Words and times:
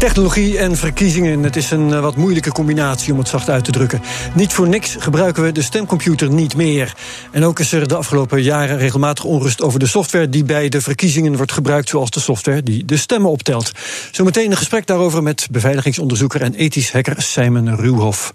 Technologie 0.00 0.58
en 0.58 0.76
verkiezingen, 0.76 1.42
het 1.42 1.56
is 1.56 1.70
een 1.70 1.92
eh, 1.92 2.00
wat 2.00 2.16
moeilijke 2.16 2.52
combinatie 2.52 3.12
om 3.12 3.18
het 3.18 3.28
zacht 3.28 3.48
uit 3.50 3.64
te 3.64 3.70
drukken. 3.70 4.02
Niet 4.34 4.52
voor 4.52 4.68
niks 4.68 4.96
gebruiken 4.98 5.42
we 5.42 5.52
de 5.52 5.62
stemcomputer 5.62 6.30
niet 6.30 6.56
meer. 6.56 6.94
En 7.30 7.44
ook 7.44 7.58
is 7.58 7.72
er 7.72 7.88
de 7.88 7.94
afgelopen 7.94 8.42
jaren 8.42 8.78
regelmatig 8.78 9.24
onrust 9.24 9.62
over 9.62 9.78
de 9.78 9.86
software 9.86 10.28
die 10.28 10.44
bij 10.44 10.68
de 10.68 10.80
verkiezingen 10.80 11.36
wordt 11.36 11.52
gebruikt, 11.52 11.88
zoals 11.88 12.10
de 12.10 12.20
software 12.20 12.62
die 12.62 12.84
de 12.84 12.96
stemmen 12.96 13.30
optelt. 13.30 13.72
Zometeen 14.10 14.50
een 14.50 14.56
gesprek 14.56 14.86
daarover 14.86 15.22
met 15.22 15.48
beveiligingsonderzoeker 15.50 16.42
en 16.42 16.54
ethisch 16.54 16.92
hacker 16.92 17.22
Simon 17.22 17.76
Ruwhoff. 17.76 18.32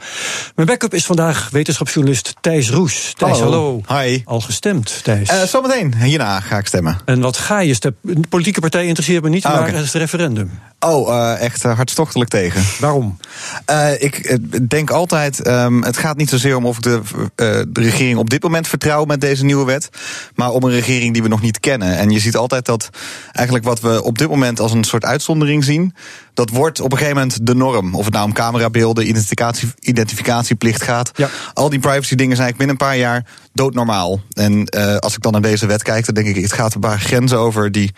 Mijn 0.56 0.68
backup 0.68 0.94
is 0.94 1.06
vandaag 1.06 1.50
wetenschapsjournalist 1.52 2.34
Thijs 2.42 2.70
Roes. 2.70 3.14
Thijs, 3.18 3.40
hallo. 3.40 3.82
Hi. 3.88 4.22
Al 4.26 4.42
gestemd, 4.42 5.04
Thijs? 5.04 5.32
Uh, 5.32 5.42
zometeen, 5.44 5.96
hierna 6.02 6.40
ga 6.40 6.58
ik 6.58 6.68
stemmen. 6.68 6.98
En 7.06 7.22
wat 7.22 7.38
ga 7.38 7.60
je 7.60 7.74
stemmen? 7.74 8.00
Een 8.06 8.26
politieke 8.30 8.60
partij 8.60 8.86
interesseert 8.86 9.24
me 9.24 9.30
niet, 9.30 9.46
Ah, 9.46 9.60
maar 9.60 9.74
het 9.74 9.92
referendum. 9.92 10.52
Oh, 10.80 11.08
uh, 11.10 11.42
echt 11.42 11.55
uh, 11.64 11.76
hartstochtelijk 11.76 12.30
tegen. 12.30 12.64
Waarom? 12.80 13.18
Uh, 13.70 14.02
ik 14.02 14.38
denk 14.70 14.90
altijd, 14.90 15.48
um, 15.48 15.84
het 15.84 15.98
gaat 15.98 16.18
niet 16.18 16.30
zozeer 16.30 16.56
om 16.56 16.66
of 16.66 16.78
ik 16.78 16.84
de, 16.84 17.02
de, 17.68 17.82
regering 17.82 18.18
op 18.18 18.30
dit 18.30 18.44
moment 18.44 18.68
vertrouw 18.68 19.06
met 19.06 19.22
deze 19.22 19.46
nieuwe 19.46 19.66
wet, 19.66 19.90
maar 20.36 20.50
om 20.50 20.64
een 20.64 20.72
regering 20.72 21.14
die 21.14 21.24
we 21.24 21.28
nog 21.28 21.42
niet 21.42 21.60
kennen. 21.60 21.98
En 21.98 22.10
je 22.10 22.20
ziet 22.20 22.36
altijd 22.36 22.66
dat 22.66 22.90
eigenlijk 23.32 23.66
wat 23.66 23.80
we 23.80 24.04
op 24.04 24.18
dit 24.18 24.30
moment 24.30 24.60
als 24.60 24.72
een 24.72 24.84
soort 24.84 25.06
uitzondering 25.06 25.64
zien, 25.64 25.94
dat 26.36 26.50
wordt 26.50 26.80
op 26.80 26.92
een 26.92 26.98
gegeven 26.98 27.18
moment 27.20 27.48
de 27.48 27.56
norm. 27.56 27.96
Of 27.96 28.06
het 28.06 28.14
nou 28.14 28.26
om 28.26 28.34
camerabeelden, 28.34 29.08
identificatie, 29.08 29.72
identificatieplicht 29.80 30.84
gaat. 30.84 31.12
Ja. 31.16 31.30
Al 31.54 31.70
die 31.70 31.80
privacy 31.80 32.16
dingen 32.16 32.36
zijn 32.36 32.48
eigenlijk 32.48 32.58
binnen 32.58 32.76
een 32.76 32.88
paar 32.88 32.98
jaar 32.98 33.26
doodnormaal. 33.54 34.22
En 34.34 34.70
als 35.00 35.16
ik 35.16 35.22
dan 35.22 35.32
naar 35.32 35.42
deze 35.42 35.66
wet 35.66 35.84
kijk, 35.84 36.06
dan 36.06 36.16
denk 36.16 36.28
ik, 36.28 36.42
het 36.42 36.54
gaat 36.54 36.74
een 36.74 36.80
paar 36.80 37.00
grenzen 37.00 37.40
over 37.40 37.72
die 37.72 37.94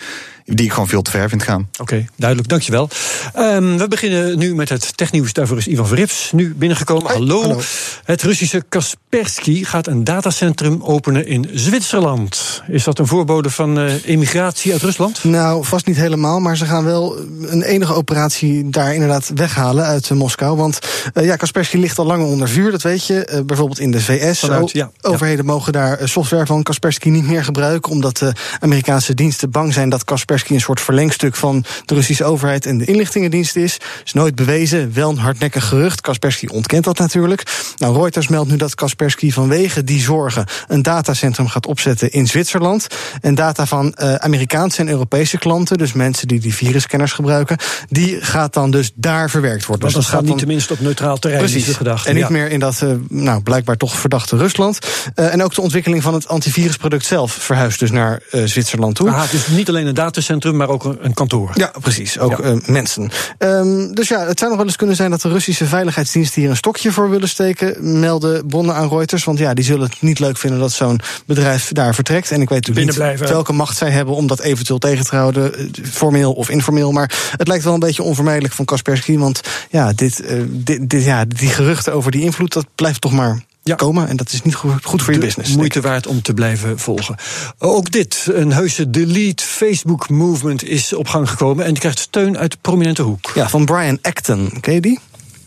die 0.55 0.65
ik 0.65 0.71
gewoon 0.71 0.87
veel 0.87 1.01
te 1.01 1.11
ver 1.11 1.29
vind 1.29 1.43
gaan. 1.43 1.67
Oké, 1.71 1.81
okay, 1.81 2.09
duidelijk, 2.15 2.49
dankjewel. 2.49 2.89
Um, 3.35 3.77
we 3.77 3.87
beginnen 3.87 4.37
nu 4.37 4.55
met 4.55 4.69
het 4.69 4.97
technieuws. 4.97 5.33
Daarvoor 5.33 5.57
is 5.57 5.67
Ivan 5.67 5.87
Verrips 5.87 6.31
nu 6.31 6.55
binnengekomen. 6.55 7.11
Hallo. 7.11 7.41
hallo. 7.41 7.61
Het 8.03 8.21
Russische 8.21 8.63
Kaspersky 8.69 9.63
gaat 9.63 9.87
een 9.87 10.03
datacentrum 10.03 10.83
openen 10.83 11.27
in 11.27 11.49
Zwitserland. 11.53 12.61
Is 12.67 12.83
dat 12.83 12.99
een 12.99 13.07
voorbode 13.07 13.49
van 13.49 13.79
uh, 13.79 14.05
emigratie 14.05 14.71
uit 14.71 14.81
Rusland? 14.81 15.23
Nou, 15.23 15.65
vast 15.65 15.85
niet 15.85 15.97
helemaal, 15.97 16.39
maar 16.39 16.57
ze 16.57 16.65
gaan 16.65 16.83
wel 16.83 17.17
een 17.41 17.61
enige 17.61 17.93
operatie 17.93 18.26
daar 18.65 18.93
inderdaad 18.93 19.31
weghalen 19.35 19.85
uit 19.85 20.09
Moskou. 20.09 20.57
Want 20.57 20.79
uh, 21.13 21.25
ja, 21.25 21.35
Kaspersky 21.35 21.77
ligt 21.77 21.99
al 21.99 22.05
langer 22.05 22.25
onder 22.25 22.49
vuur, 22.49 22.71
dat 22.71 22.81
weet 22.81 23.05
je. 23.05 23.43
bijvoorbeeld 23.45 23.79
in 23.79 23.91
de 23.91 24.01
VS. 24.01 24.39
Vanuit, 24.39 24.71
ja, 24.71 24.91
Overheden 25.01 25.45
ja. 25.45 25.51
mogen 25.51 25.73
daar 25.73 25.99
software 26.03 26.45
van 26.45 26.63
Kaspersky 26.63 27.09
niet 27.09 27.27
meer 27.27 27.43
gebruiken, 27.43 27.91
omdat 27.91 28.17
de 28.17 28.33
Amerikaanse 28.59 29.13
diensten 29.13 29.51
bang 29.51 29.73
zijn 29.73 29.89
dat 29.89 30.03
Kaspersky 30.03 30.53
een 30.53 30.61
soort 30.61 30.81
verlengstuk 30.81 31.35
van 31.35 31.65
de 31.85 31.93
Russische 31.93 32.23
overheid 32.23 32.65
en 32.65 32.77
de 32.77 32.85
inlichtingendienst 32.85 33.55
is. 33.55 33.77
Is 34.05 34.13
nooit 34.13 34.35
bewezen, 34.35 34.93
wel 34.93 35.09
een 35.09 35.17
hardnekkig 35.17 35.67
gerucht. 35.67 36.01
Kaspersky 36.01 36.47
ontkent 36.47 36.83
dat 36.83 36.97
natuurlijk. 36.97 37.43
Nou, 37.77 37.95
Reuters 37.97 38.27
meldt 38.27 38.49
nu 38.49 38.55
dat 38.55 38.75
Kaspersky 38.75 39.31
vanwege 39.31 39.83
die 39.83 40.01
zorgen 40.01 40.45
een 40.67 40.81
datacentrum 40.81 41.47
gaat 41.47 41.65
opzetten 41.65 42.11
in 42.11 42.27
Zwitserland. 42.27 42.87
En 43.21 43.35
data 43.35 43.65
van 43.65 43.95
uh, 44.01 44.15
Amerikaanse 44.15 44.81
en 44.81 44.89
Europese 44.89 45.37
klanten, 45.37 45.77
dus 45.77 45.93
mensen 45.93 46.27
die 46.27 46.39
die 46.39 46.53
virusscanners 46.53 47.11
gebruiken, 47.11 47.57
die 47.89 48.16
gaat 48.19 48.53
dan 48.53 48.71
dus 48.71 48.91
daar 48.95 49.29
verwerkt 49.29 49.65
worden. 49.65 49.83
Want 49.83 49.95
dus 49.95 50.05
dat 50.05 50.15
gaat 50.15 50.29
niet 50.29 50.37
tenminste 50.37 50.73
op 50.73 50.79
neutraal 50.79 51.17
terrein, 51.17 51.41
Precies. 51.41 51.61
is 51.61 51.67
de 51.67 51.73
gedachte. 51.73 52.09
En 52.09 52.15
niet 52.15 52.23
ja. 52.23 52.29
meer 52.29 52.51
in 52.51 52.59
dat, 52.59 52.81
uh, 52.83 52.91
nou, 53.09 53.41
blijkbaar 53.41 53.77
toch 53.77 53.95
verdachte 53.95 54.37
Rusland. 54.37 54.79
Uh, 55.15 55.33
en 55.33 55.43
ook 55.43 55.53
de 55.53 55.61
ontwikkeling 55.61 56.03
van 56.03 56.13
het 56.13 56.27
antivirusproduct 56.27 57.05
zelf 57.05 57.31
verhuist 57.31 57.79
dus 57.79 57.91
naar 57.91 58.21
Zwitserland 58.45 58.95
toe. 58.95 59.09
Ah, 59.09 59.31
dus 59.31 59.47
niet 59.47 59.69
alleen 59.69 59.87
een 59.87 59.93
datacentrum, 59.93 60.55
maar 60.55 60.69
ook 60.69 60.95
een 60.99 61.13
kantoor. 61.13 61.51
Ja, 61.53 61.71
precies. 61.81 62.19
Ook 62.19 62.37
ja. 62.43 62.59
mensen. 62.65 63.11
Um, 63.39 63.95
dus 63.95 64.07
ja, 64.07 64.25
het 64.25 64.37
zou 64.37 64.49
nog 64.49 64.59
wel 64.59 64.67
eens 64.67 64.75
kunnen 64.75 64.95
zijn 64.95 65.11
dat 65.11 65.21
de 65.21 65.29
Russische 65.29 65.65
veiligheidsdiensten 65.65 66.41
hier 66.41 66.49
een 66.49 66.57
stokje 66.57 66.91
voor 66.91 67.09
willen 67.09 67.29
steken. 67.29 67.99
Melden 67.99 68.47
bronnen 68.47 68.75
aan 68.75 68.89
Reuters. 68.89 69.23
Want 69.23 69.39
ja, 69.39 69.53
die 69.53 69.65
zullen 69.65 69.89
het 69.89 70.01
niet 70.01 70.19
leuk 70.19 70.37
vinden 70.37 70.59
dat 70.59 70.71
zo'n 70.71 70.99
bedrijf 71.25 71.71
daar 71.71 71.95
vertrekt. 71.95 72.31
En 72.31 72.41
ik 72.41 72.49
weet 72.49 72.67
natuurlijk 72.67 73.19
niet 73.19 73.29
welke 73.29 73.53
macht 73.53 73.77
zij 73.77 73.89
hebben 73.89 74.15
om 74.15 74.27
dat 74.27 74.39
eventueel 74.39 74.79
tegen 74.79 75.05
te 75.05 75.15
houden. 75.15 75.71
Formeel 75.83 76.33
of 76.33 76.49
informeel. 76.49 76.91
Maar 76.91 77.33
het 77.37 77.47
lijkt 77.47 77.63
wel 77.63 77.73
een 77.73 77.79
beetje 77.79 78.03
onvermijdelijk 78.07 78.53
van 78.53 78.65
Kaspersky. 78.65 79.17
Want 79.17 79.41
ja, 79.69 79.93
dit, 79.93 80.21
uh, 80.21 80.43
dit, 80.49 80.89
dit, 80.89 81.03
ja, 81.03 81.25
die 81.25 81.49
geruchten 81.49 81.93
over 81.93 82.11
die 82.11 82.21
invloed, 82.21 82.53
dat 82.53 82.65
blijft 82.75 83.01
toch 83.01 83.11
maar 83.11 83.41
ja. 83.63 83.75
komen. 83.75 84.07
En 84.07 84.17
dat 84.17 84.31
is 84.31 84.41
niet 84.41 84.55
goed, 84.55 84.85
goed 84.85 85.01
voor 85.01 85.13
je 85.13 85.19
business. 85.19 85.55
Moeite 85.55 85.81
waard 85.81 86.07
om 86.07 86.21
te 86.21 86.33
blijven 86.33 86.79
volgen. 86.79 87.15
Ook 87.57 87.91
dit, 87.91 88.27
een 88.33 88.51
heuse 88.51 88.89
delete 88.89 89.43
Facebook 89.43 90.09
movement 90.09 90.63
is 90.63 90.93
op 90.93 91.07
gang 91.07 91.29
gekomen. 91.29 91.65
En 91.65 91.71
die 91.71 91.79
krijgt 91.79 91.99
steun 91.99 92.37
uit 92.37 92.51
de 92.51 92.57
prominente 92.61 93.01
hoek. 93.01 93.31
Ja, 93.35 93.49
van 93.49 93.65
Brian 93.65 93.99
Acton. 94.01 94.51
Ken 94.61 94.73
je 94.73 94.81
die? 94.81 94.99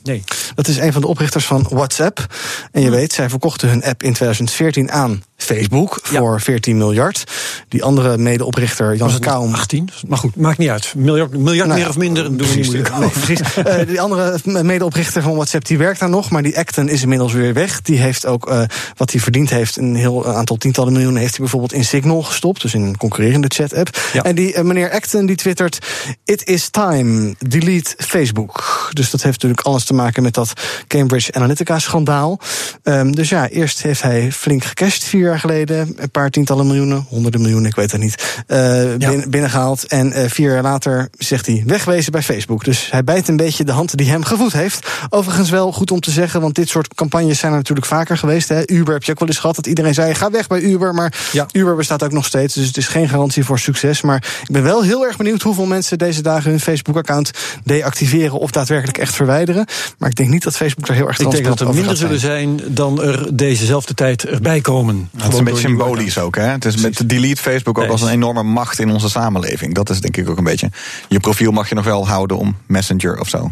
Nee. 0.03 0.25
Dat 0.54 0.69
is 0.69 0.76
een 0.76 0.93
van 0.93 1.00
de 1.00 1.06
oprichters 1.06 1.44
van 1.44 1.66
WhatsApp. 1.70 2.26
En 2.72 2.81
je 2.81 2.87
Hm. 2.87 2.93
weet, 2.93 3.12
zij 3.12 3.28
verkochten 3.28 3.69
hun 3.69 3.82
app 3.82 4.03
in 4.03 4.12
2014 4.12 4.91
aan 4.91 5.22
Facebook 5.43 5.99
voor 6.03 6.33
ja. 6.33 6.39
14 6.39 6.77
miljard. 6.77 7.25
Die 7.69 7.84
andere 7.84 8.19
medeoprichter, 8.19 8.97
Jan 8.97 9.19
Kaum. 9.19 9.55
18? 9.55 9.89
Maar 10.09 10.19
goed, 10.19 10.37
maakt 10.37 10.59
niet 10.59 10.69
uit. 10.69 10.93
Miljard, 10.97 11.37
miljard 11.37 11.69
nou, 11.69 11.81
meer 11.81 11.89
of 11.89 11.97
minder, 11.97 12.37
doen 12.37 12.49
we 12.49 12.55
niet 12.55 12.65
moeilijk 12.65 12.99
nee, 12.99 13.81
uh, 13.81 13.87
die 13.91 14.00
andere 14.00 14.39
medeoprichter 14.45 15.23
van 15.23 15.34
WhatsApp, 15.34 15.65
die 15.67 15.79
werkt 15.79 16.00
daar 16.00 16.09
nog. 16.09 16.31
Maar 16.31 16.43
die 16.43 16.59
Acton 16.59 16.89
is 16.89 17.03
inmiddels 17.03 17.33
weer 17.33 17.55
weg. 17.55 17.83
Die 17.83 17.99
heeft 17.99 18.27
ook, 18.27 18.50
uh, 18.50 18.62
wat 18.97 19.11
hij 19.11 19.21
verdiend 19.21 19.50
heeft, 19.50 19.77
een 19.77 19.95
heel 19.95 20.27
aantal 20.27 20.56
tientallen 20.56 20.93
miljoenen... 20.93 21.21
heeft 21.21 21.33
hij 21.33 21.41
bijvoorbeeld 21.41 21.73
in 21.73 21.84
Signal 21.84 22.23
gestopt. 22.23 22.62
Dus 22.62 22.75
in 22.75 22.83
een 22.83 22.97
concurrerende 22.97 23.49
chat-app. 23.55 23.99
Ja. 24.12 24.23
En 24.23 24.34
die 24.34 24.55
uh, 24.55 24.62
meneer 24.62 24.91
Acton, 24.91 25.27
die 25.27 25.37
twittert... 25.37 25.79
It 26.25 26.47
is 26.49 26.69
time, 26.69 27.34
delete 27.39 27.95
Facebook. 27.97 28.89
Dus 28.93 29.11
dat 29.11 29.23
heeft 29.23 29.34
natuurlijk 29.34 29.67
alles 29.67 29.84
te 29.84 29.95
maken 29.95 30.23
met 30.23 30.34
dat 30.34 30.53
Cambridge 30.87 31.33
Analytica-schandaal. 31.33 32.41
Um, 32.83 33.15
dus 33.15 33.29
ja, 33.29 33.49
eerst 33.49 33.83
heeft 33.83 34.03
hij 34.03 34.33
flink 34.33 34.65
gecashed 34.65 35.05
vier 35.05 35.30
jaar 35.31 35.41
geleden. 35.41 35.95
Een 35.97 36.11
paar 36.11 36.31
tientallen 36.31 36.67
miljoenen, 36.67 37.07
honderden 37.09 37.41
miljoenen, 37.41 37.69
ik 37.69 37.77
weet 37.77 37.93
het 37.93 38.01
niet. 38.01 38.43
Uh, 38.47 38.99
ja. 38.99 39.11
bin, 39.11 39.31
binnengehaald. 39.31 39.87
En 39.87 40.19
uh, 40.19 40.25
vier 40.29 40.53
jaar 40.53 40.63
later 40.63 41.09
zegt 41.19 41.47
hij 41.47 41.63
wegwezen 41.67 42.13
bij 42.13 42.23
Facebook. 42.23 42.65
Dus 42.65 42.91
hij 42.91 43.05
bijt 43.05 43.29
een 43.29 43.37
beetje 43.37 43.65
de 43.65 43.73
hand 43.73 43.97
die 43.97 44.11
hem 44.11 44.25
gevoed 44.25 44.53
heeft. 44.53 44.89
Overigens 45.09 45.51
wel 45.51 45.73
goed 45.73 45.91
om 45.91 46.01
te 46.01 46.11
zeggen, 46.11 46.41
want 46.41 46.55
dit 46.55 46.69
soort 46.69 46.95
campagnes 46.95 47.39
zijn 47.39 47.53
er 47.53 47.59
natuurlijk 47.59 47.87
vaker 47.87 48.19
geweest. 48.19 48.49
Hè. 48.49 48.71
Uber 48.71 48.95
heb 48.95 49.03
je 49.03 49.13
ook 49.13 49.19
wel 49.19 49.29
eens 49.29 49.39
gehad 49.39 49.57
dat 49.57 49.67
iedereen 49.67 49.95
zei: 49.95 50.15
ga 50.15 50.31
weg 50.31 50.47
bij 50.47 50.61
Uber. 50.61 50.95
Maar 50.95 51.29
ja. 51.33 51.47
Uber 51.53 51.77
bestaat 51.77 52.03
ook 52.03 52.12
nog 52.12 52.27
steeds. 52.27 52.55
Dus 52.55 52.67
het 52.67 52.77
is 52.77 52.89
geen 52.89 53.09
garantie 53.09 53.45
voor 53.45 53.59
succes. 53.59 54.01
Maar 54.01 54.17
ik 54.43 54.53
ben 54.53 54.62
wel 54.62 54.83
heel 54.83 55.07
erg 55.07 55.17
benieuwd 55.17 55.43
hoeveel 55.43 55.67
mensen 55.67 55.99
deze 55.99 56.23
dagen 56.23 56.51
hun 56.51 56.61
Facebook-account 56.61 57.31
deactiveren 57.65 58.39
of 58.39 58.50
daadwerkelijk 58.50 58.99
echt 58.99 59.15
verwijderen. 59.15 59.67
Maar 59.99 60.09
ik 60.09 60.17
denk 60.17 60.29
niet 60.29 60.43
dat 60.43 60.56
Facebook 60.56 60.87
daar 60.87 60.97
heel 60.97 61.06
erg 61.06 61.19
Ik 61.19 61.31
denk 61.31 61.44
dat 61.44 61.61
er 61.61 61.75
minder 61.75 61.97
zullen 61.97 62.21
zijn 62.21 62.61
dan 62.67 63.03
er 63.03 63.37
dezezelfde 63.37 63.94
tijd 63.94 64.25
erbij 64.25 64.61
komen. 64.61 65.11
Het 65.22 65.32
is 65.32 65.38
een 65.38 65.44
beetje 65.44 65.61
symbolisch 65.61 66.19
ook. 66.19 66.37
Hè? 66.37 66.43
Het 66.43 66.64
is 66.64 66.76
met 66.76 66.96
de 66.96 67.06
delete 67.06 67.43
Facebook 67.43 67.78
ook 67.78 67.90
als 67.90 68.02
een 68.02 68.08
enorme 68.08 68.43
macht 68.43 68.78
in 68.78 68.90
onze 68.90 69.08
samenleving. 69.08 69.75
Dat 69.75 69.90
is 69.90 70.00
denk 70.00 70.17
ik 70.17 70.28
ook 70.28 70.38
een 70.38 70.44
beetje. 70.44 70.70
Je 71.08 71.20
profiel 71.20 71.52
mag 71.52 71.69
je 71.69 71.75
nog 71.75 71.84
wel 71.84 72.08
houden 72.08 72.37
om 72.37 72.56
Messenger 72.67 73.20
of 73.20 73.28
zo. 73.28 73.50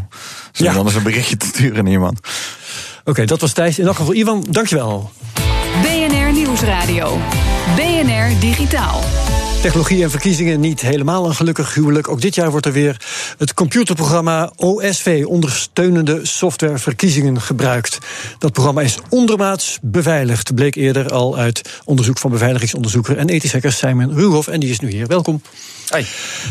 Dus 0.53 0.67
ja. 0.67 0.75
anders 0.75 0.97
een 0.97 1.03
berichtje 1.03 1.37
te 1.37 1.47
sturen 1.47 1.85
naar 1.85 1.93
iemand. 1.93 2.21
Oké, 3.01 3.11
okay, 3.11 3.27
dat 3.27 3.41
was 3.41 3.53
Thijs. 3.53 3.79
In 3.79 3.87
elk 3.87 3.97
geval, 3.97 4.15
Ivan, 4.15 4.45
dankjewel. 4.51 5.11
BNR 5.83 6.08
Nieuwsradio. 6.49 7.19
BNR 7.77 8.41
Digitaal. 8.41 9.01
Technologie 9.63 10.03
en 10.03 10.11
verkiezingen 10.11 10.61
niet 10.61 10.81
helemaal 10.81 11.27
een 11.27 11.35
gelukkig 11.35 11.75
huwelijk. 11.75 12.09
Ook 12.09 12.21
dit 12.21 12.35
jaar 12.35 12.51
wordt 12.51 12.67
er 12.67 12.73
weer 12.73 12.97
het 13.39 13.55
computerprogramma 13.55 14.53
OSV, 14.57 15.25
ondersteunende 15.27 16.21
software 16.23 16.79
verkiezingen, 16.79 17.41
gebruikt. 17.41 17.99
Dat 18.39 18.53
programma 18.53 18.81
is 18.81 18.99
ondermaats 19.09 19.79
beveiligd, 19.83 20.55
bleek 20.55 20.75
eerder 20.75 21.13
al 21.13 21.37
uit 21.37 21.81
onderzoek 21.85 22.19
van 22.19 22.31
beveiligingsonderzoeker 22.31 23.17
en 23.17 23.29
ethisch 23.29 23.53
hacker 23.53 23.73
Simon 23.73 24.15
Ruhoff. 24.15 24.49
En 24.49 24.61
die 24.61 24.71
is 24.71 24.81
nu 24.81 24.91
hier. 24.91 25.07
Welkom. 25.07 25.43
Hey. 25.89 26.07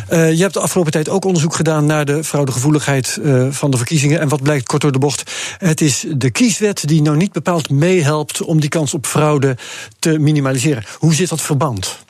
Uh, 0.09 0.31
je 0.33 0.41
hebt 0.41 0.53
de 0.53 0.59
afgelopen 0.59 0.91
tijd 0.91 1.09
ook 1.09 1.25
onderzoek 1.25 1.55
gedaan 1.55 1.85
naar 1.85 2.05
de 2.05 2.23
fraudegevoeligheid 2.23 3.19
uh, 3.21 3.47
van 3.49 3.71
de 3.71 3.77
verkiezingen. 3.77 4.19
En 4.19 4.27
wat 4.27 4.41
blijkt 4.41 4.65
kort 4.65 4.81
door 4.81 4.91
de 4.91 4.99
bocht? 4.99 5.31
Het 5.57 5.81
is 5.81 6.05
de 6.15 6.31
kieswet 6.31 6.87
die 6.87 7.01
nou 7.01 7.17
niet 7.17 7.31
bepaald 7.31 7.69
meehelpt 7.69 8.41
om 8.41 8.59
die 8.59 8.69
kans 8.69 8.93
op 8.93 9.05
fraude 9.05 9.57
te 10.11 10.19
minimaliseren. 10.19 10.83
Hoe 10.97 11.13
zit 11.13 11.29
dat 11.29 11.41
verband? 11.41 12.05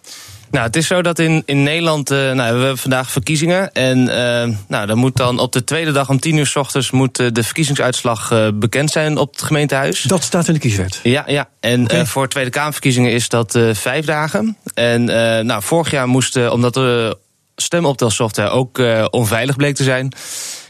Nou, 0.52 0.66
het 0.66 0.76
is 0.76 0.88
zo 0.88 1.02
dat 1.02 1.20
in, 1.20 1.44
in 1.46 1.64
Nederland, 1.64 2.12
uh, 2.12 2.18
nou, 2.18 2.36
we 2.36 2.44
hebben 2.44 2.78
vandaag 2.78 3.12
verkiezingen. 3.12 3.72
En 3.72 3.98
uh, 4.00 4.56
nou, 4.68 4.86
dan 4.88 4.98
moet 4.98 5.16
dan 5.16 5.40
op 5.40 5.54
de 5.54 5.64
tweede 5.64 5.92
dag 5.92 6.10
om 6.10 6.20
tien 6.20 6.38
uur 6.38 6.46
s 6.46 6.56
ochtends 6.56 6.92
moet 6.92 7.16
de 7.16 7.44
verkiezingsuitslag 7.44 8.52
bekend 8.54 8.92
zijn 8.92 9.18
op 9.18 9.32
het 9.32 9.42
gemeentehuis. 9.42 10.02
Dat 10.02 10.24
staat 10.24 10.48
in 10.48 10.54
de 10.54 10.60
kieswet. 10.60 11.00
Ja, 11.04 11.24
ja. 11.28 11.50
En 11.60 11.84
okay. 11.84 12.06
voor 12.06 12.28
Tweede 12.28 12.50
Kamerverkiezingen 12.50 13.12
is 13.12 13.30
dat 13.30 13.60
vijf 13.72 14.06
dagen. 14.06 14.58
En 14.74 15.04
nou, 15.46 15.64
vorig 15.64 15.92
jaar 15.92 16.08
moest, 16.08 16.50
omdat 16.50 16.74
de 16.74 17.18
stemoptelsoftware 17.56 18.50
ook 18.50 18.82
onveilig 19.10 19.56
bleek 19.56 19.76
te 19.76 19.84
zijn 19.84 20.14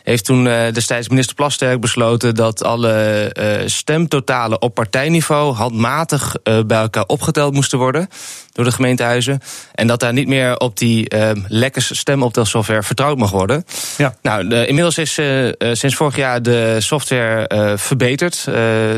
heeft 0.08 0.26
toen 0.26 0.46
uh, 0.46 0.72
destijds 0.74 1.10
minister 1.10 1.36
Plasterk 1.36 1.80
besloten 1.80 2.36
dat 2.36 2.64
alle 2.64 3.32
uh, 3.40 3.68
stemtotalen 3.68 4.62
op 4.62 4.74
partijniveau 4.74 5.54
handmatig 5.54 6.36
uh, 6.44 6.60
bij 6.66 6.78
elkaar 6.78 7.06
opgeteld 7.06 7.54
moesten 7.54 7.78
worden 7.78 8.10
door 8.52 8.66
de 8.66 8.72
gemeentehuizen. 8.72 9.42
En 9.74 9.88
dat 9.88 10.00
daar 10.00 10.14
niet 10.14 10.28
meer 10.28 10.58
op 10.58 10.78
die 10.78 11.10
lekkers 11.48 11.98
stemoptelsoftware 12.00 12.84
vertrouwd 12.84 13.18
mag 13.18 13.32
worden. 13.32 13.66
Ja. 13.98 14.16
Nou, 14.22 14.48
de, 14.48 14.68
inmiddels 14.68 14.98
is 14.98 15.14
sinds 15.72 15.96
vorig 15.96 16.16
jaar 16.16 16.42
de 16.42 16.76
software 16.80 17.78
verbeterd. 17.78 18.46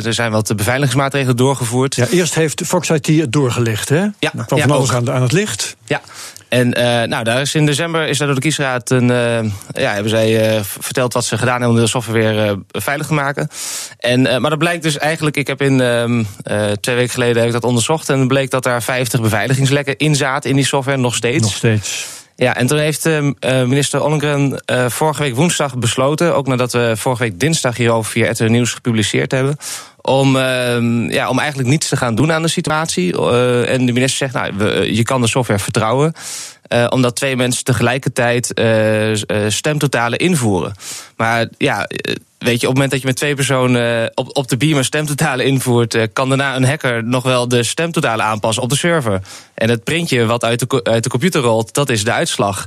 er 0.06 0.14
zijn 0.14 0.32
wat 0.32 0.56
beveiligingsmaatregelen 0.56 1.38
doorgevoerd. 1.38 1.96
Ja, 1.96 2.08
eerst 2.08 2.36
heeft 2.36 2.62
Fox 2.66 2.90
IT 2.90 3.08
het 3.08 3.32
doorgelicht, 3.32 3.90
hè? 3.90 4.02
Ja, 4.20 4.32
kwam 4.46 4.60
ja, 4.60 4.68
van 4.68 4.76
alles 4.76 4.94
aan, 4.94 5.12
aan 5.12 5.22
het 5.22 5.32
licht. 5.32 5.76
Ja, 5.86 6.02
en 6.50 6.78
uh, 6.78 6.84
nou, 6.84 7.24
daar 7.24 7.42
is 7.42 7.56
in 7.56 7.66
december 7.66 8.08
is 8.08 8.18
daar 8.18 8.28
door 8.28 8.36
de 8.36 8.42
kiesraad 8.42 8.90
een, 8.90 9.10
uh, 9.10 9.52
ja, 9.74 9.94
hebben 9.94 10.10
zij 10.10 10.56
uh, 10.56 10.62
verteld 10.64 11.14
wat 11.14 11.26
ze 11.26 11.38
gedaan 11.38 11.62
hebben 11.62 11.78
om 11.78 11.84
de 11.84 11.90
software 11.90 12.34
weer 12.34 12.58
veilig 12.68 13.08
te 13.08 13.14
maken. 13.14 13.50
En, 13.98 14.22
maar 14.22 14.50
dat 14.50 14.60
blijkt 14.60 14.84
dus 14.84 14.98
eigenlijk, 14.98 15.38
ik 15.38 15.48
heb 15.48 15.62
in 15.62 15.82
ehm, 15.82 16.24
twee 16.82 16.96
weken 16.96 17.14
geleden 17.14 17.38
heb 17.38 17.46
ik 17.46 17.54
dat 17.54 17.64
onderzocht 17.64 18.10
en 18.10 18.28
bleek 18.28 18.52
dat 18.52 18.64
daar 18.64 18.84
50 18.84 19.22
beveiligingslekken 19.22 19.98
in 19.98 20.16
zaten 20.16 20.50
in 20.50 20.56
die 20.56 20.66
software 20.66 20.98
nog 20.98 21.16
steeds. 21.16 21.44
Nog 21.44 21.56
steeds. 21.56 22.19
Ja, 22.40 22.56
en 22.56 22.68
toen 22.68 22.78
heeft 22.78 23.06
uh, 23.06 23.32
minister 23.42 24.04
Ollengren 24.04 24.62
uh, 24.72 24.90
vorige 24.90 25.22
week 25.22 25.36
woensdag 25.36 25.78
besloten, 25.78 26.36
ook 26.36 26.48
nadat 26.48 26.72
we 26.72 26.94
vorige 26.96 27.24
week 27.24 27.40
dinsdag 27.40 27.78
hierover 27.78 28.12
via 28.12 28.30
RTL 28.30 28.44
Nieuws 28.44 28.74
gepubliceerd 28.74 29.32
hebben, 29.32 29.58
om, 30.02 30.36
uh, 30.36 31.10
ja, 31.10 31.30
om 31.30 31.40
eigenlijk 31.40 31.70
niets 31.70 31.88
te 31.90 31.98
gaan 31.98 32.16
doen 32.16 32.32
aan 32.32 32.42
de 32.42 32.48
situatie. 32.48 33.14
Uh, 33.14 33.70
en 33.70 33.86
de 33.86 33.92
minister 33.92 34.30
zegt, 34.30 34.34
nou, 34.34 34.84
je 34.84 35.04
kan 35.04 35.22
de 35.22 35.28
software 35.28 35.60
vertrouwen. 35.60 36.14
Uh, 36.74 36.86
omdat 36.90 37.16
twee 37.16 37.36
mensen 37.36 37.64
tegelijkertijd 37.64 38.60
uh, 38.60 39.16
stemtotalen 39.48 40.20
invoeren. 40.20 40.74
Maar 41.18 41.48
ja, 41.58 41.88
weet 42.38 42.62
je, 42.62 42.68
op 42.68 42.74
het 42.74 42.74
moment 42.74 42.92
dat 42.92 43.02
je 43.02 43.08
met 43.08 43.16
twee 43.16 43.36
personen 43.36 44.12
op, 44.14 44.38
op 44.38 44.48
de 44.48 44.58
beamer 44.58 44.86
stemtotalen 44.86 45.46
invoert, 45.46 46.14
kan 46.14 46.30
daarna 46.30 46.56
een 46.56 46.66
hacker 46.66 47.04
nog 47.04 47.24
wel 47.24 47.48
de 47.48 47.64
stemtotalen 47.64 48.26
aanpassen 48.26 48.64
op 48.64 48.70
de 48.70 48.76
server. 48.76 49.22
En 49.54 49.70
het 49.70 49.84
printje 49.84 50.26
wat 50.26 50.44
uit 50.44 50.60
de, 50.60 50.84
uit 50.84 51.04
de 51.04 51.10
computer 51.10 51.42
rolt, 51.42 51.74
dat 51.74 51.90
is 51.90 52.04
de 52.04 52.12
uitslag. 52.12 52.66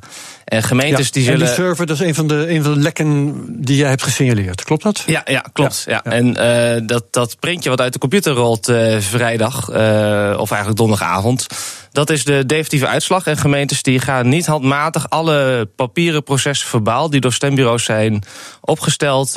En 0.52 0.62
gemeentes 0.62 1.06
ja, 1.06 1.12
die 1.12 1.22
zullen. 1.22 1.40
En 1.40 1.46
die 1.46 1.54
server, 1.54 1.86
dat 1.86 2.00
is 2.00 2.06
een 2.06 2.14
van, 2.14 2.26
de, 2.26 2.50
een 2.50 2.62
van 2.62 2.74
de 2.74 2.80
lekken 2.80 3.44
die 3.48 3.76
jij 3.76 3.88
hebt 3.88 4.02
gesignaleerd, 4.02 4.64
klopt 4.64 4.82
dat? 4.82 5.02
Ja, 5.06 5.22
ja 5.24 5.44
klopt. 5.52 5.84
Ja, 5.86 6.00
ja. 6.04 6.10
En 6.10 6.26
uh, 6.26 6.86
dat, 6.86 7.04
dat 7.10 7.36
printje 7.40 7.70
wat 7.70 7.80
uit 7.80 7.92
de 7.92 7.98
computer 7.98 8.32
rolt 8.32 8.68
uh, 8.68 8.98
vrijdag, 8.98 9.70
uh, 9.70 10.36
of 10.38 10.50
eigenlijk 10.50 10.76
donderdagavond. 10.76 11.46
Dat 11.92 12.10
is 12.10 12.24
de 12.24 12.46
definitieve 12.46 12.86
uitslag. 12.86 13.26
En 13.26 13.36
gemeentes 13.36 13.82
die 13.82 13.98
gaan 13.98 14.28
niet 14.28 14.46
handmatig 14.46 15.10
alle 15.10 15.68
papieren 15.76 16.22
processen 16.22 16.68
verbaal 16.68 17.10
die 17.10 17.20
door 17.20 17.32
stembureaus 17.32 17.84
zijn 17.84 18.24
opgesteld, 18.60 19.34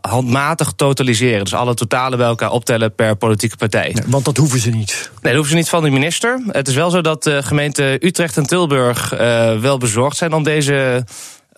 handmatig 0.00 0.72
totaliseren. 0.76 1.44
Dus 1.44 1.54
alle 1.54 1.74
totalen 1.74 2.18
bij 2.18 2.26
elkaar 2.26 2.50
optellen 2.50 2.94
per 2.94 3.16
politieke 3.16 3.56
partij. 3.56 3.90
Nee, 3.92 4.04
want 4.06 4.24
dat 4.24 4.36
hoeven 4.36 4.60
ze 4.60 4.70
niet. 4.70 5.10
Nee, 5.12 5.20
dat 5.22 5.32
hoeven 5.32 5.50
ze 5.50 5.56
niet 5.56 5.68
van 5.68 5.82
de 5.82 5.90
minister. 5.90 6.42
Het 6.46 6.68
is 6.68 6.74
wel 6.74 6.90
zo 6.90 7.00
dat 7.00 7.22
de 7.22 7.42
gemeenten 7.42 8.06
Utrecht 8.06 8.36
en 8.36 8.46
Tilburg 8.46 9.10
wel 9.60 9.78
bezorgd 9.78 10.16
zijn 10.16 10.32
om 10.32 10.39
deze 10.42 11.04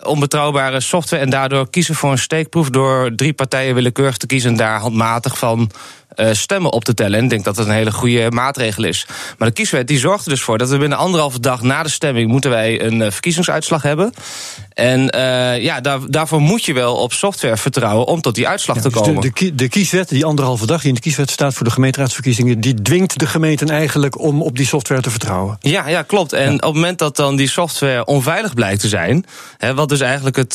onbetrouwbare 0.03 0.79
software 0.79 1.23
en 1.23 1.29
daardoor 1.29 1.69
kiezen 1.69 1.95
voor 1.95 2.11
een 2.11 2.17
steekproef 2.17 2.69
door 2.69 3.15
drie 3.15 3.33
partijen 3.33 3.75
willekeurig 3.75 4.17
te 4.17 4.25
kiezen 4.25 4.49
en 4.49 4.57
daar 4.57 4.79
handmatig 4.79 5.37
van 5.37 5.71
stemmen 6.31 6.71
op 6.71 6.83
te 6.83 6.93
tellen. 6.93 7.17
En 7.17 7.23
ik 7.23 7.29
denk 7.29 7.43
dat 7.43 7.55
dat 7.55 7.65
een 7.65 7.71
hele 7.71 7.91
goede 7.91 8.31
maatregel 8.31 8.83
is. 8.83 9.05
Maar 9.37 9.47
de 9.47 9.53
kieswet 9.53 9.87
die 9.87 9.99
zorgt 9.99 10.25
er 10.25 10.31
dus 10.31 10.41
voor 10.41 10.57
dat 10.57 10.69
we 10.69 10.77
binnen 10.77 10.97
anderhalve 10.97 11.39
dag 11.39 11.61
na 11.61 11.83
de 11.83 11.89
stemming 11.89 12.31
moeten 12.31 12.49
wij 12.49 12.81
een 12.81 12.99
uh, 12.99 13.11
verkiezingsuitslag 13.11 13.81
hebben. 13.81 14.13
En 14.73 15.15
uh, 15.15 15.61
ja, 15.61 15.81
daar, 15.81 15.99
daarvoor 16.07 16.41
moet 16.41 16.65
je 16.65 16.73
wel 16.73 16.95
op 16.95 17.13
software 17.13 17.57
vertrouwen 17.57 18.07
om 18.07 18.21
tot 18.21 18.35
die 18.35 18.47
uitslag 18.47 18.75
ja, 18.75 18.81
te 18.81 18.89
dus 18.89 19.01
komen. 19.01 19.21
De, 19.21 19.31
de, 19.33 19.55
de, 19.55 19.69
kieswet, 19.69 20.09
die 20.09 20.25
anderhalve 20.25 20.65
dag 20.65 20.79
die 20.79 20.89
in 20.89 20.95
de 20.95 21.01
kieswet 21.01 21.31
staat 21.31 21.53
voor 21.53 21.65
de 21.65 21.71
gemeenteraadsverkiezingen, 21.71 22.59
die 22.59 22.81
dwingt 22.81 23.19
de 23.19 23.27
gemeenten 23.27 23.69
eigenlijk 23.69 24.19
om 24.19 24.41
op 24.41 24.57
die 24.57 24.65
software 24.65 25.01
te 25.01 25.09
vertrouwen. 25.09 25.57
Ja, 25.59 25.87
ja 25.87 26.01
klopt. 26.01 26.33
En 26.33 26.49
ja. 26.49 26.55
op 26.55 26.61
het 26.61 26.73
moment 26.73 26.99
dat 26.99 27.15
dan 27.15 27.35
die 27.35 27.49
software 27.49 28.05
onveilig 28.05 28.53
blijkt 28.53 28.81
te 28.81 28.87
zijn, 28.87 29.25
hè, 29.57 29.73
wat 29.73 29.89
dus 29.89 29.99
eigenlijk 29.99 30.35
het 30.35 30.53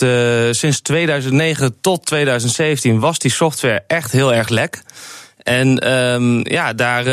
sinds 0.57 0.81
2009 0.81 1.77
tot 1.81 2.07
2017 2.07 2.99
was 3.01 3.19
die 3.19 3.31
software 3.31 3.85
echt 3.87 4.13
heel 4.13 4.35
erg 4.35 4.49
lek. 4.49 4.83
En 5.49 5.93
um, 5.93 6.41
ja, 6.49 6.73
daar. 6.73 7.05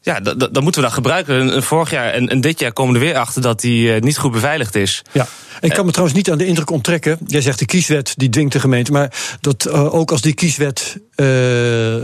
Ja, 0.00 0.20
dan 0.20 0.62
moeten 0.62 0.80
we 0.80 0.86
dat 0.86 0.92
gebruiken. 0.92 1.62
Vorig 1.62 1.90
jaar 1.90 2.12
en, 2.12 2.28
en, 2.28 2.40
dit 2.40 2.58
jaar 2.58 2.72
komen 2.72 2.92
we 2.92 2.98
er 2.98 3.04
weer 3.04 3.16
achter 3.16 3.42
dat 3.42 3.60
die 3.60 3.94
uh, 3.94 4.00
niet 4.00 4.18
goed 4.18 4.32
beveiligd 4.32 4.74
is. 4.74 5.02
Ja. 5.12 5.26
Ik 5.60 5.70
kan 5.70 5.84
me 5.84 5.90
trouwens 5.90 6.18
niet 6.18 6.30
aan 6.30 6.38
de 6.38 6.46
indruk 6.46 6.70
onttrekken. 6.70 7.18
Jij 7.26 7.40
zegt 7.40 7.58
de 7.58 7.64
kieswet 7.64 8.12
die 8.16 8.28
dwingt 8.28 8.52
de 8.52 8.60
gemeente. 8.60 8.92
Maar 8.92 9.12
dat 9.40 9.66
uh, 9.68 9.94
ook 9.94 10.10
als 10.10 10.20
die 10.20 10.34
kieswet 10.34 10.98
uh, 11.16 11.26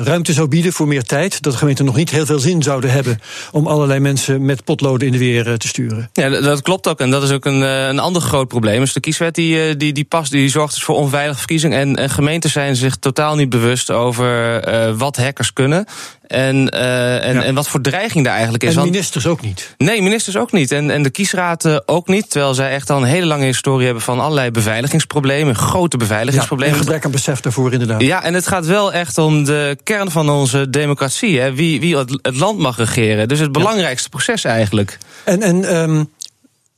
ruimte 0.02 0.32
zou 0.32 0.48
bieden 0.48 0.72
voor 0.72 0.88
meer 0.88 1.02
tijd. 1.02 1.42
dat 1.42 1.52
de 1.52 1.58
gemeenten 1.58 1.84
nog 1.84 1.96
niet 1.96 2.10
heel 2.10 2.26
veel 2.26 2.38
zin 2.38 2.62
zouden 2.62 2.90
hebben. 2.90 3.20
om 3.52 3.66
allerlei 3.66 4.00
mensen 4.00 4.44
met 4.44 4.64
potloden 4.64 5.06
in 5.06 5.12
de 5.12 5.18
weer 5.18 5.58
te 5.58 5.68
sturen. 5.68 6.10
Ja, 6.12 6.28
dat 6.28 6.62
klopt 6.62 6.88
ook. 6.88 7.00
En 7.00 7.10
dat 7.10 7.22
is 7.22 7.30
ook 7.30 7.44
een, 7.44 7.60
een 7.60 7.98
ander 7.98 8.22
groot 8.22 8.48
probleem. 8.48 8.80
Dus 8.80 8.92
de 8.92 9.00
kieswet 9.00 9.34
die, 9.34 9.76
die, 9.76 9.92
die 9.92 10.04
past, 10.04 10.30
die 10.32 10.48
zorgt 10.48 10.74
dus 10.74 10.82
voor 10.82 10.96
onveilige 10.96 11.38
verkiezingen. 11.38 11.78
En, 11.78 11.96
en 11.96 12.10
gemeenten 12.10 12.50
zijn 12.50 12.76
zich 12.76 12.96
totaal 12.96 13.36
niet 13.36 13.48
bewust 13.48 13.90
over 13.90 14.60
wat 14.96 15.16
hackers 15.16 15.52
kunnen. 15.52 15.86
En, 16.26 16.56
uh, 16.74 17.24
en, 17.24 17.34
ja. 17.34 17.42
en 17.42 17.54
wat 17.54 17.68
voor 17.68 17.80
dreiging 17.80 18.24
daar 18.24 18.34
eigenlijk 18.34 18.64
is. 18.64 18.76
En 18.76 18.84
ministers 18.84 19.26
ook 19.26 19.40
niet. 19.40 19.74
Nee, 19.78 20.02
ministers 20.02 20.36
ook 20.36 20.52
niet. 20.52 20.72
En, 20.72 20.90
en 20.90 21.02
de 21.02 21.10
kiesraad 21.10 21.88
ook 21.88 22.08
niet. 22.08 22.30
Terwijl 22.30 22.54
zij 22.54 22.70
echt 22.70 22.90
al 22.90 22.96
een 22.96 23.04
hele 23.04 23.26
lange 23.26 23.44
historie 23.44 23.84
hebben 23.84 24.02
van 24.02 24.20
allerlei 24.20 24.50
beveiligingsproblemen. 24.50 25.56
Grote 25.56 25.96
beveiligingsproblemen. 25.96 26.74
Ja, 26.74 26.80
en 26.80 26.84
gebrek 26.86 27.04
aan 27.04 27.10
besef 27.10 27.40
daarvoor 27.40 27.72
inderdaad. 27.72 28.02
Ja, 28.02 28.22
en 28.22 28.34
het 28.34 28.46
gaat 28.46 28.66
wel 28.66 28.92
echt 28.92 29.18
om 29.18 29.44
de 29.44 29.76
kern 29.82 30.10
van 30.10 30.30
onze 30.30 30.70
democratie. 30.70 31.40
Hè. 31.40 31.54
Wie, 31.54 31.80
wie 31.80 31.96
het 31.96 32.36
land 32.36 32.58
mag 32.58 32.76
regeren. 32.76 33.28
Dus 33.28 33.38
het 33.38 33.52
belangrijkste 33.52 34.08
ja. 34.10 34.16
proces 34.16 34.44
eigenlijk. 34.44 34.98
En, 35.24 35.42
en 35.42 35.76
um, 35.76 36.10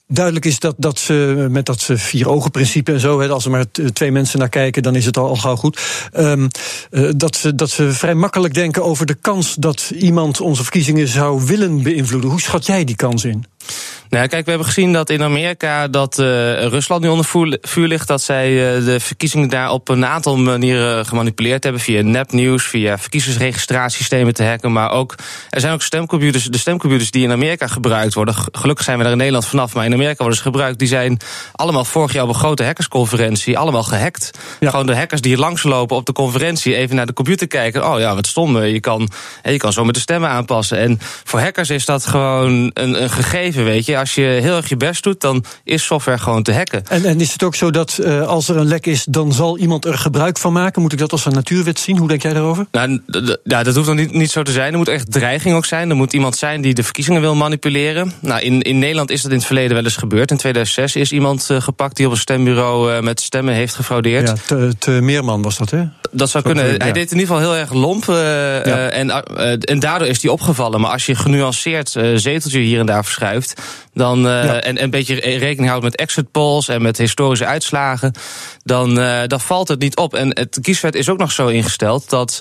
Duidelijk 0.09 0.45
is 0.45 0.59
dat, 0.59 0.75
dat 0.79 0.99
ze 0.99 1.47
met 1.51 1.67
dat 1.67 1.89
vier 1.93 2.29
ogen 2.29 2.51
principe 2.51 2.93
en 2.93 3.01
zo, 3.01 3.21
hè, 3.21 3.29
als 3.29 3.45
er 3.45 3.51
maar 3.51 3.65
twee 3.93 4.13
mensen 4.13 4.39
naar 4.39 4.49
kijken, 4.49 4.83
dan 4.83 4.95
is 4.95 5.05
het 5.05 5.17
al, 5.17 5.29
al 5.29 5.37
gauw 5.37 5.57
goed. 5.57 5.81
Um, 6.17 6.49
uh, 6.91 7.11
dat, 7.17 7.37
ze, 7.37 7.55
dat 7.55 7.71
ze 7.71 7.93
vrij 7.93 8.15
makkelijk 8.15 8.55
denken 8.55 8.85
over 8.85 9.07
de 9.07 9.15
kans 9.15 9.55
dat 9.55 9.93
iemand 9.95 10.41
onze 10.41 10.63
verkiezingen 10.63 11.09
zou 11.09 11.47
willen 11.47 11.83
beïnvloeden. 11.83 12.31
Hoe 12.31 12.41
schat 12.41 12.67
jij 12.67 12.85
die 12.85 12.97
kans 12.97 13.25
in? 13.25 13.45
Nou, 14.11 14.29
kijk, 14.29 14.45
we 14.45 14.51
hebben 14.51 14.69
gezien 14.69 14.93
dat 14.93 15.11
in 15.11 15.23
Amerika 15.23 15.89
dat 15.89 16.19
uh, 16.19 16.27
Rusland 16.67 17.03
nu 17.03 17.09
onder 17.09 17.27
vuur 17.61 17.87
ligt. 17.87 18.09
Dat 18.09 18.23
zij 18.23 18.51
uh, 18.51 18.85
de 18.85 19.01
verkiezingen 19.01 19.49
daar 19.49 19.71
op 19.71 19.89
een 19.89 20.07
aantal 20.07 20.37
manieren 20.37 21.07
gemanipuleerd 21.07 21.63
hebben. 21.63 21.81
Via 21.81 22.03
nepnieuws, 22.03 22.65
via 22.65 22.99
verkiezingsregistratiesystemen 22.99 24.35
te 24.35 24.45
hacken. 24.45 24.73
Maar 24.73 24.91
ook, 24.91 25.15
er 25.51 25.61
zijn 25.61 25.73
ook 25.73 25.83
stemcomputers, 25.83 26.45
de 26.45 26.59
stemcomputers 26.59 27.11
die 27.11 27.23
in 27.23 27.33
Amerika 27.33 27.67
gebruikt 27.67 28.15
worden. 28.15 28.35
Gelukkig 28.53 28.85
zijn 28.85 28.97
we 28.97 29.03
daar 29.03 29.13
in 29.13 29.19
Nederland 29.19 29.47
vanaf, 29.47 29.75
maar 29.75 29.85
in 29.85 29.93
Amerika 29.93 30.17
worden 30.19 30.37
ze 30.37 30.43
gebruikt. 30.43 30.79
Die 30.79 30.89
zijn 30.89 31.19
allemaal 31.53 31.85
vorig 31.85 32.13
jaar 32.13 32.23
op 32.23 32.29
een 32.29 32.35
grote 32.35 32.65
hackersconferentie 32.65 33.59
allemaal 33.59 33.83
gehackt. 33.83 34.31
Ja. 34.61 34.71
Gewoon 34.71 34.87
de 34.87 34.97
hackers 34.97 35.21
die 35.21 35.37
langslopen 35.37 35.97
op 35.97 36.07
de 36.07 36.13
conferentie 36.13 36.77
even 36.77 36.97
naar 36.97 37.07
de 37.07 37.13
computer 37.13 37.47
kijken. 37.47 37.91
Oh 37.93 37.99
ja, 37.99 38.15
wat 38.15 38.27
stonden. 38.27 38.69
Je 38.73 38.81
kan, 38.81 39.09
je 39.43 39.57
kan 39.57 39.73
zo 39.73 39.85
met 39.85 39.95
de 39.95 40.01
stemmen 40.01 40.31
aanpassen. 40.31 40.79
En 40.79 40.99
voor 41.25 41.41
hackers 41.41 41.71
is 41.71 41.85
dat 41.85 42.07
gewoon 42.07 42.71
een, 42.75 43.03
een 43.03 43.11
gegeven 43.11 43.56
leven, 43.57 43.73
weet 43.73 43.87
je. 43.87 43.99
Als 43.99 44.15
je 44.15 44.23
heel 44.23 44.57
erg 44.57 44.69
je 44.69 44.77
best 44.77 45.03
doet, 45.03 45.21
dan 45.21 45.45
is 45.65 45.85
software 45.85 46.19
gewoon 46.19 46.43
te 46.43 46.53
hacken. 46.53 46.83
En, 46.89 47.05
en 47.05 47.21
is 47.21 47.33
het 47.33 47.43
ook 47.43 47.55
zo 47.55 47.71
dat 47.71 47.99
uh, 48.01 48.27
als 48.27 48.49
er 48.49 48.57
een 48.57 48.67
lek 48.67 48.87
is, 48.87 49.05
dan 49.05 49.33
zal 49.33 49.59
iemand 49.59 49.85
er 49.85 49.99
gebruik 49.99 50.39
van 50.39 50.53
maken? 50.53 50.83
Moet 50.83 50.93
ik 50.93 50.99
dat 50.99 51.13
als 51.13 51.25
een 51.25 51.33
natuurwet 51.33 51.79
zien? 51.79 51.99
Hoe 51.99 52.09
denk 52.09 52.23
jij 52.23 52.33
daarover? 52.33 52.67
Nou, 52.71 53.01
ja, 53.45 53.63
dat 53.63 53.75
hoeft 53.75 53.87
nog 53.87 53.97
niet, 53.97 54.13
niet 54.13 54.31
zo 54.31 54.43
te 54.43 54.53
zijn. 54.53 54.73
Er 54.73 54.79
moet 54.79 54.89
echt 54.89 55.13
dreiging 55.13 55.55
ook 55.55 55.65
zijn. 55.65 55.91
Er 55.91 55.97
moet 55.97 56.13
iemand 56.13 56.37
zijn 56.37 56.61
die 56.61 56.75
de 56.75 56.83
verkiezingen 56.83 57.21
wil 57.21 57.35
manipuleren. 57.35 58.13
Nou, 58.21 58.41
in, 58.41 58.63
in 58.63 58.79
Nederland 58.79 59.11
is 59.11 59.23
dat 59.23 59.31
in 59.31 59.37
het 59.37 59.47
verleden 59.47 59.75
wel 59.75 59.85
eens 59.85 59.97
gebeurd. 59.97 60.31
In 60.31 60.37
2006 60.37 60.97
is 60.97 61.13
iemand 61.13 61.49
uh, 61.51 61.61
gepakt 61.61 61.97
die 61.97 62.07
op 62.07 62.13
een 62.13 62.19
stembureau 62.19 62.93
uh, 62.93 63.01
met 63.01 63.21
stemmen 63.21 63.55
heeft 63.55 63.75
gefraudeerd. 63.75 64.29
Ja, 64.29 64.35
te, 64.47 64.73
te 64.79 64.91
Meerman 64.91 65.43
was 65.43 65.57
dat, 65.59 65.71
hè? 65.71 65.85
Dat 66.17 66.31
zou 66.31 66.45
kunnen. 66.45 66.65
Hij 66.65 66.93
deed 66.93 67.13
in 67.13 67.19
ieder 67.19 67.35
geval 67.35 67.51
heel 67.51 67.61
erg 67.61 67.73
lomp. 67.73 68.05
Ja. 68.05 68.89
en, 68.89 69.11
en 69.61 69.79
daardoor 69.79 70.09
is 70.09 70.23
hij 70.23 70.31
opgevallen. 70.31 70.81
Maar 70.81 70.91
als 70.91 71.07
je 71.07 71.15
genuanceerd 71.15 71.89
zeteltje 72.15 72.59
hier 72.59 72.81
en 72.81 72.87
daar 72.87 73.05
verschuift. 73.05 73.61
Dan, 73.95 74.29
en, 74.29 74.63
en 74.63 74.83
een 74.83 74.91
beetje 74.91 75.15
rekening 75.15 75.69
houdt 75.69 75.85
met 75.85 75.97
exit 75.97 76.31
polls 76.31 76.69
en 76.69 76.83
met 76.83 76.99
historische 76.99 77.47
uitslagen. 77.47 78.13
Dan, 78.63 78.95
dan 79.27 79.41
valt 79.41 79.69
het 79.69 79.81
niet 79.81 79.97
op. 79.97 80.15
En 80.15 80.29
het 80.29 80.59
kieswet 80.63 80.95
is 80.95 81.09
ook 81.09 81.19
nog 81.19 81.33
zo 81.33 81.47
ingesteld 81.47 82.11
dat. 82.11 82.41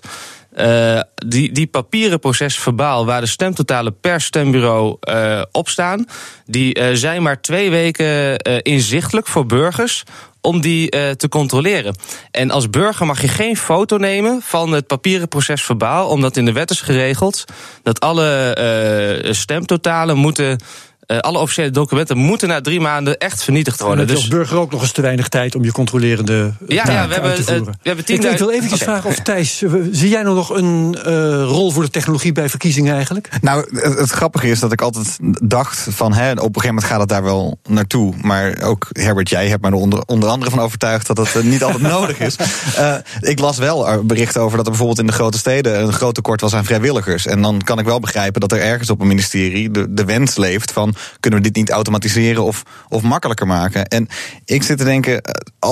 Uh, 0.57 0.99
die, 1.15 1.51
die 1.51 1.67
papieren 1.67 2.19
proces 2.19 2.57
verbaal, 2.57 3.05
waar 3.05 3.21
de 3.21 3.27
stemtotalen 3.27 3.99
per 3.99 4.21
stembureau 4.21 4.97
uh, 5.09 5.41
op 5.51 5.69
staan, 5.69 6.05
die 6.45 6.79
uh, 6.79 6.87
zijn 6.93 7.23
maar 7.23 7.41
twee 7.41 7.69
weken 7.69 8.37
inzichtelijk 8.61 9.27
voor 9.27 9.45
burgers 9.45 10.03
om 10.45 10.61
die 10.61 10.89
te 11.15 11.27
controleren. 11.29 11.95
En 12.31 12.51
als 12.51 12.69
burger 12.69 13.05
mag 13.05 13.21
je 13.21 13.27
geen 13.27 13.57
foto 13.57 13.97
nemen 13.97 14.41
van 14.41 14.71
het 14.71 14.87
papieren 14.87 15.27
proces 15.27 15.63
verbaal, 15.63 16.09
omdat 16.09 16.37
in 16.37 16.45
de 16.45 16.51
wet 16.51 16.69
is 16.69 16.81
geregeld 16.81 17.43
dat 17.83 17.99
alle 17.99 19.27
stemtotalen 19.31 20.17
moeten 20.17 20.59
uh, 21.07 21.17
alle 21.17 21.37
officiële 21.37 21.69
documenten 21.69 22.17
moeten 22.17 22.47
na 22.47 22.61
drie 22.61 22.79
maanden 22.79 23.17
echt 23.17 23.43
vernietigd 23.43 23.79
worden. 23.79 23.99
En 23.99 24.07
dus 24.07 24.15
als 24.15 24.27
burger 24.27 24.57
ook 24.57 24.71
nog 24.71 24.81
eens 24.81 24.91
te 24.91 25.01
weinig 25.01 25.27
tijd 25.27 25.55
om 25.55 25.63
je 25.63 25.71
controlerende 25.71 26.53
ja, 26.67 26.83
ja, 26.91 27.07
we 27.07 27.13
hebben, 27.13 27.39
uh, 27.39 27.45
we 27.45 27.53
hebben 27.81 28.05
ik, 28.07 28.23
ik 28.23 28.37
wil 28.37 28.49
even 28.49 28.65
okay. 28.65 28.77
vragen 28.77 29.09
of 29.09 29.19
Thijs, 29.19 29.63
zie 29.91 30.09
jij 30.09 30.23
nou 30.23 30.35
nog 30.35 30.49
een 30.49 30.97
uh, 30.97 31.03
rol 31.43 31.71
voor 31.71 31.83
de 31.83 31.89
technologie 31.89 32.31
bij 32.31 32.49
verkiezingen 32.49 32.93
eigenlijk? 32.93 33.29
Nou, 33.41 33.79
het, 33.79 33.99
het, 33.99 34.09
grappige 34.09 34.47
is 34.47 34.59
dat 34.59 34.71
ik 34.71 34.81
altijd 34.81 35.17
dacht 35.41 35.87
van, 35.89 36.13
hè, 36.13 36.31
op 36.31 36.37
een 36.37 36.43
gegeven 36.43 36.67
moment 36.67 36.85
gaat 36.85 36.99
het 36.99 37.09
daar 37.09 37.23
wel 37.23 37.59
naartoe. 37.69 38.13
Maar 38.21 38.61
ook 38.61 38.87
Herbert, 38.91 39.29
jij 39.29 39.47
hebt 39.47 39.61
me 39.61 39.67
er 39.67 39.73
onder, 39.73 40.03
onder 40.05 40.29
andere 40.29 40.51
van 40.51 40.59
overtuigd 40.59 41.07
dat 41.07 41.17
het 41.17 41.43
niet 41.43 41.63
altijd 41.63 41.81
nodig 41.81 42.19
is. 42.19 42.35
ik 43.19 43.39
las 43.39 43.57
wel 43.57 44.03
berichten 44.03 44.41
over 44.41 44.57
dat 44.57 44.65
er 44.65 44.71
bijvoorbeeld 44.71 44.99
in 44.99 45.07
de 45.07 45.13
grote 45.13 45.37
steden 45.37 45.81
een 45.81 45.93
groot 45.93 46.15
tekort 46.15 46.41
was 46.41 46.53
aan 46.53 46.65
vrijwilligers. 46.65 47.25
En 47.25 47.41
dan 47.41 47.61
kan 47.61 47.79
ik 47.79 47.85
wel 47.85 47.99
begrijpen 47.99 48.41
dat 48.41 48.51
er 48.51 48.61
ergens 48.61 48.89
op 48.89 49.01
een 49.01 49.07
ministerie 49.07 49.71
de, 49.71 49.93
de 49.93 50.05
wens 50.05 50.35
leeft 50.35 50.71
van 50.71 50.94
kunnen 51.19 51.39
we 51.39 51.45
dit 51.45 51.55
niet 51.55 51.71
automatiseren 51.71 52.43
of, 52.43 52.63
of 52.89 53.01
makkelijker 53.01 53.47
maken? 53.47 53.85
En 53.85 54.07
ik 54.45 54.63
zit 54.63 54.77
te 54.77 54.83
denken, 54.83 55.21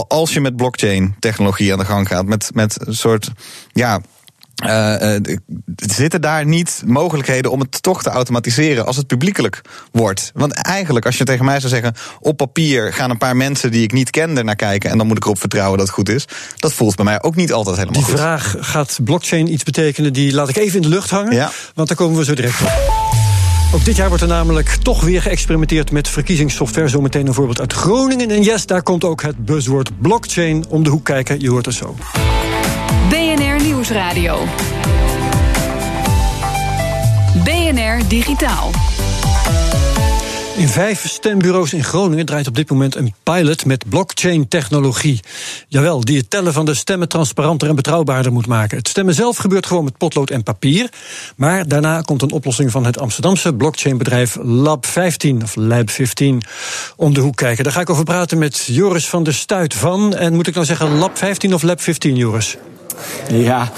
als 0.08 0.34
je 0.34 0.42
met 0.42 0.56
blockchain 0.56 1.15
technologie 1.20 1.72
aan 1.72 1.80
de 1.80 1.86
gang 1.86 2.08
gaat, 2.08 2.25
met, 2.25 2.50
met 2.53 2.88
een 2.88 2.96
soort 2.96 3.32
ja, 3.72 4.01
uh, 4.65 5.15
uh, 5.15 5.38
zitten 5.75 6.22
daar 6.22 6.46
niet 6.46 6.84
mogelijkheden 6.86 7.51
om 7.51 7.60
het 7.60 7.82
toch 7.82 8.03
te 8.03 8.10
automatiseren 8.10 8.86
als 8.86 8.98
het 8.98 9.08
publiekelijk 9.08 9.62
wordt? 9.92 10.32
Want 10.34 10.53
eigenlijk, 10.53 11.06
als 11.06 11.18
je 11.18 11.24
tegen 11.24 11.46
mij 11.46 11.60
zou 11.60 11.74
zeggen: 11.74 11.94
op 12.20 12.38
papier 12.38 12.94
gaan 12.94 13.10
een 13.10 13.18
paar 13.18 13.36
mensen 13.36 13.72
die 13.72 13.84
ik 13.84 13.92
niet 13.92 14.10
kende 14.10 14.44
naar 14.44 14.56
kijken 14.56 14.89
en 14.89 14.98
dan 14.98 15.08
moet 15.08 15.18
ik 15.18 15.24
erop 15.24 15.39
vertrouwen 15.39 15.77
dat 15.77 15.88
het 15.88 15.96
goed 15.96 16.10
is, 16.10 16.25
dat 16.56 16.74
voelt 16.74 16.96
bij 16.96 17.06
mij 17.06 17.22
ook 17.22 17.36
niet 17.36 17.53
altijd 17.53 17.77
helemaal 17.77 17.96
die 17.96 18.03
goed. 18.03 18.13
Die 18.13 18.24
vraag: 18.24 18.56
gaat 18.60 19.00
blockchain 19.03 19.53
iets 19.53 19.63
betekenen? 19.63 20.13
Die 20.13 20.34
laat 20.34 20.50
ik 20.50 20.56
even 20.56 20.75
in 20.75 20.82
de 20.82 20.96
lucht 20.96 21.10
hangen, 21.10 21.34
ja. 21.36 21.51
want 21.74 21.88
daar 21.88 21.98
komen 21.98 22.18
we 22.18 22.25
zo 22.25 22.34
direct 22.34 22.62
op. 22.62 23.23
Ook 23.74 23.86
dit 23.86 23.96
jaar 23.96 24.08
wordt 24.08 24.24
er 24.24 24.30
namelijk 24.30 24.77
toch 24.82 25.01
weer 25.01 25.22
geëxperimenteerd 25.22 25.92
met 25.92 26.08
verkiezingssoftware. 26.08 26.88
Zometeen 26.88 27.27
een 27.27 27.34
voorbeeld 27.34 27.60
uit 27.60 27.74
Groningen. 27.74 28.30
En 28.30 28.42
yes, 28.42 28.65
daar 28.65 28.84
komt 28.84 29.03
ook 29.03 29.22
het 29.22 29.46
buzzwoord 29.46 30.01
blockchain 30.01 30.65
om 30.68 30.84
de 30.84 30.89
hoek 30.89 31.06
kijken. 31.06 31.39
Je 31.39 31.50
hoort 31.50 31.65
het 31.65 31.75
zo. 31.75 31.96
BNR 33.10 33.63
Nieuwsradio. 33.63 34.38
BNR 37.44 38.08
Digitaal. 38.08 38.72
In 40.55 40.67
vijf 40.67 41.10
stembureaus 41.10 41.74
in 41.74 41.83
Groningen 41.83 42.25
draait 42.25 42.48
op 42.48 42.55
dit 42.55 42.69
moment 42.69 42.95
een 42.95 43.13
pilot 43.24 43.65
met 43.65 43.89
blockchain-technologie. 43.89 45.19
Jawel, 45.67 46.05
die 46.05 46.17
het 46.17 46.29
tellen 46.29 46.53
van 46.53 46.65
de 46.65 46.74
stemmen 46.74 47.10
transparanter 47.10 47.67
en 47.69 47.75
betrouwbaarder 47.75 48.31
moet 48.31 48.48
maken. 48.48 48.77
Het 48.77 48.88
stemmen 48.88 49.13
zelf 49.13 49.38
gebeurt 49.38 49.65
gewoon 49.65 49.83
met 49.83 49.98
potlood 49.98 50.29
en 50.29 50.43
papier. 50.43 50.89
Maar 51.36 51.67
daarna 51.67 52.01
komt 52.01 52.22
een 52.22 52.31
oplossing 52.31 52.72
van 52.72 52.86
het 52.86 53.00
Amsterdamse 53.00 53.53
blockchainbedrijf 53.53 54.38
Lab 54.41 54.86
15 54.86 55.43
of 55.43 55.55
Lab 55.55 55.89
15 55.89 56.41
om 56.95 57.13
de 57.13 57.22
hoek 57.22 57.36
kijken. 57.36 57.63
Daar 57.63 57.74
ga 57.74 57.81
ik 57.81 57.89
over 57.89 58.03
praten 58.03 58.38
met 58.38 58.65
Joris 58.65 59.07
van 59.07 59.24
der 59.24 59.33
Stuit 59.33 59.74
van. 59.74 60.15
En 60.15 60.33
moet 60.33 60.48
ik 60.48 60.53
nou 60.53 60.65
zeggen 60.65 60.98
Lab 60.98 61.17
15 61.17 61.53
of 61.53 61.62
Lab 61.62 61.81
15, 61.81 62.15
Joris? 62.15 62.57
Ja, 63.29 63.71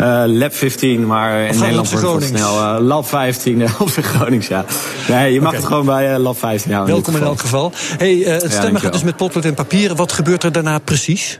uh, 0.00 0.22
Lab 0.26 0.54
15, 0.54 1.06
maar 1.06 1.40
in 1.40 1.58
Nederland 1.58 1.90
wordt 1.90 2.06
het 2.06 2.24
snel 2.24 2.54
uh, 2.54 2.76
Lab 2.80 3.06
15 3.06 3.62
op 3.78 3.94
de 3.94 4.02
Gronings, 4.02 4.46
ja. 4.46 4.64
Nee, 5.08 5.32
je 5.32 5.40
mag 5.40 5.48
okay. 5.48 5.60
het 5.60 5.68
gewoon 5.68 5.86
bij 5.86 6.12
uh, 6.12 6.18
Lab 6.18 6.38
15 6.38 6.72
houden. 6.72 6.94
Welkom 6.94 7.16
in, 7.16 7.22
elk 7.22 7.40
geval. 7.40 7.72
Hey, 7.98 8.14
het 8.14 8.52
stemmen 8.52 8.80
gaat 8.80 8.92
dus 8.92 9.02
met 9.02 9.16
potlood 9.16 9.44
en 9.44 9.54
papier. 9.54 9.94
Wat 9.94 10.12
gebeurt 10.12 10.42
er 10.42 10.52
daarna 10.52 10.78
precies? 10.78 11.38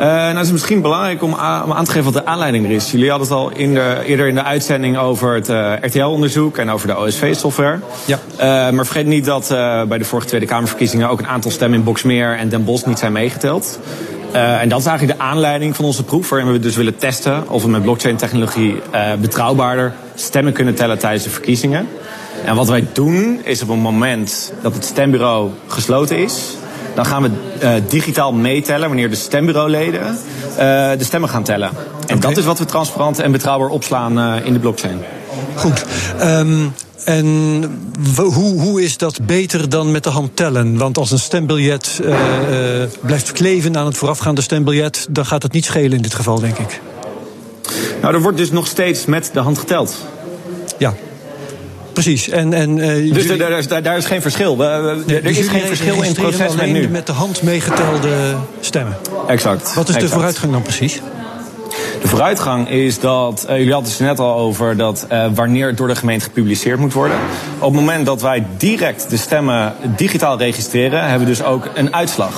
Uh, 0.00 0.02
nou, 0.02 0.36
het 0.36 0.46
is 0.46 0.52
misschien 0.52 0.80
belangrijk 0.80 1.22
om, 1.22 1.32
om, 1.32 1.38
aan 1.72 1.84
te 1.84 1.90
geven 1.90 2.12
wat 2.12 2.22
de 2.22 2.30
aanleiding 2.30 2.64
er 2.64 2.70
is. 2.70 2.90
Jullie 2.90 3.10
hadden 3.10 3.28
het 3.28 3.36
al 3.36 3.50
in 3.50 3.74
de, 3.74 4.02
eerder 4.04 4.28
in 4.28 4.34
de 4.34 4.42
uitzending 4.42 4.98
over 4.98 5.34
het 5.34 5.48
uh, 5.48 5.72
RTL-onderzoek 5.80 6.58
en 6.58 6.70
over 6.70 6.86
de 6.86 6.98
OSV-software. 6.98 7.78
Ja. 8.04 8.18
Uh, 8.32 8.38
maar 8.74 8.84
vergeet 8.84 9.06
niet 9.06 9.24
dat 9.24 9.48
bij 9.88 9.98
de 9.98 10.04
vorige 10.04 10.28
Tweede 10.28 10.46
Kamerverkiezingen 10.46 11.08
ook 11.08 11.18
een 11.18 11.26
aantal 11.26 11.50
stemmen 11.50 11.78
in 11.78 11.84
Boxmeer 11.84 12.36
en 12.36 12.48
Den 12.48 12.64
Bosch 12.64 12.86
niet 12.86 12.98
zijn 12.98 13.12
meegeteld. 13.12 13.78
Uh, 14.32 14.60
en 14.60 14.68
dat 14.68 14.80
is 14.80 14.86
eigenlijk 14.86 15.18
de 15.18 15.24
aanleiding 15.24 15.76
van 15.76 15.84
onze 15.84 16.04
proef, 16.04 16.28
waarin 16.28 16.52
we 16.52 16.58
dus 16.58 16.76
willen 16.76 16.96
testen 16.96 17.48
of 17.48 17.62
we 17.62 17.68
met 17.68 17.82
blockchain-technologie 17.82 18.74
uh, 18.94 19.14
betrouwbaarder 19.14 19.92
stemmen 20.14 20.52
kunnen 20.52 20.74
tellen 20.74 20.98
tijdens 20.98 21.24
de 21.24 21.30
verkiezingen. 21.30 21.88
En 22.44 22.54
wat 22.54 22.68
wij 22.68 22.86
doen, 22.92 23.40
is 23.44 23.62
op 23.62 23.68
het 23.68 23.78
moment 23.78 24.52
dat 24.62 24.74
het 24.74 24.84
stembureau 24.84 25.50
gesloten 25.66 26.18
is, 26.18 26.56
dan 26.94 27.06
gaan 27.06 27.22
we 27.22 27.30
uh, 27.62 27.70
digitaal 27.88 28.32
meetellen 28.32 28.88
wanneer 28.88 29.10
de 29.10 29.16
stembureauleden 29.16 30.18
de 30.98 31.04
stemmen 31.04 31.28
gaan 31.28 31.42
tellen. 31.42 31.68
En 31.68 32.16
okay. 32.16 32.18
dat 32.18 32.36
is 32.36 32.44
wat 32.44 32.58
we 32.58 32.64
transparant 32.64 33.18
en 33.18 33.32
betrouwbaar 33.32 33.68
opslaan 33.68 34.42
in 34.44 34.52
de 34.52 34.58
blockchain. 34.58 35.02
Goed. 35.54 35.84
Um, 36.22 36.74
en 37.06 37.64
hoe, 38.14 38.60
hoe 38.60 38.82
is 38.82 38.96
dat 38.96 39.26
beter 39.26 39.68
dan 39.68 39.90
met 39.90 40.04
de 40.04 40.10
hand 40.10 40.36
tellen? 40.36 40.78
Want 40.78 40.98
als 40.98 41.10
een 41.10 41.18
stembiljet 41.18 42.00
uh, 42.02 42.08
uh, 42.08 42.16
blijft 43.00 43.32
kleven 43.32 43.76
aan 43.76 43.86
het 43.86 43.96
voorafgaande 43.96 44.40
stembiljet, 44.40 45.06
dan 45.10 45.26
gaat 45.26 45.42
het 45.42 45.52
niet 45.52 45.64
schelen 45.64 45.92
in 45.92 46.02
dit 46.02 46.14
geval, 46.14 46.40
denk 46.40 46.58
ik. 46.58 46.80
Nou, 48.02 48.14
er 48.14 48.20
wordt 48.20 48.36
dus 48.36 48.50
nog 48.50 48.66
steeds 48.66 49.04
met 49.04 49.30
de 49.32 49.40
hand 49.40 49.58
geteld. 49.58 50.06
Ja. 50.78 50.94
Precies. 51.92 52.28
En, 52.28 52.52
en, 52.52 52.76
uh, 52.76 52.86
dus 52.86 53.24
jullie... 53.24 53.36
daar, 53.36 53.68
daar, 53.68 53.82
daar, 53.82 53.96
is 53.96 54.04
geen 54.04 54.22
verschil. 54.22 54.62
er 54.62 55.04
dus 55.06 55.38
is 55.38 55.48
geen 55.48 55.66
verschil 55.66 55.94
in 55.94 56.02
het 56.02 56.14
proces 56.14 56.54
met 56.54 56.72
nu. 56.72 56.88
met 56.88 57.06
de 57.06 57.12
hand 57.12 57.42
meegetelde 57.42 58.36
stemmen. 58.60 58.96
Exact. 59.26 59.74
Wat 59.74 59.88
is 59.88 59.94
exact. 59.94 60.00
de 60.00 60.08
vooruitgang 60.08 60.52
dan 60.52 60.62
precies? 60.62 61.00
De 62.06 62.12
vooruitgang 62.12 62.68
is 62.68 63.00
dat, 63.00 63.46
uh, 63.48 63.56
jullie 63.56 63.72
hadden 63.72 63.90
het 63.90 64.00
net 64.00 64.18
al 64.18 64.36
over 64.36 64.76
dat 64.76 65.06
uh, 65.12 65.26
wanneer 65.34 65.66
het 65.66 65.76
door 65.76 65.88
de 65.88 65.96
gemeente 65.96 66.24
gepubliceerd 66.24 66.78
moet 66.78 66.92
worden. 66.92 67.16
Op 67.58 67.72
het 67.72 67.80
moment 67.80 68.06
dat 68.06 68.22
wij 68.22 68.46
direct 68.56 69.10
de 69.10 69.16
stemmen 69.16 69.74
digitaal 69.96 70.38
registreren, 70.38 71.00
hebben 71.00 71.28
we 71.28 71.34
dus 71.34 71.42
ook 71.42 71.68
een 71.74 71.94
uitslag. 71.94 72.34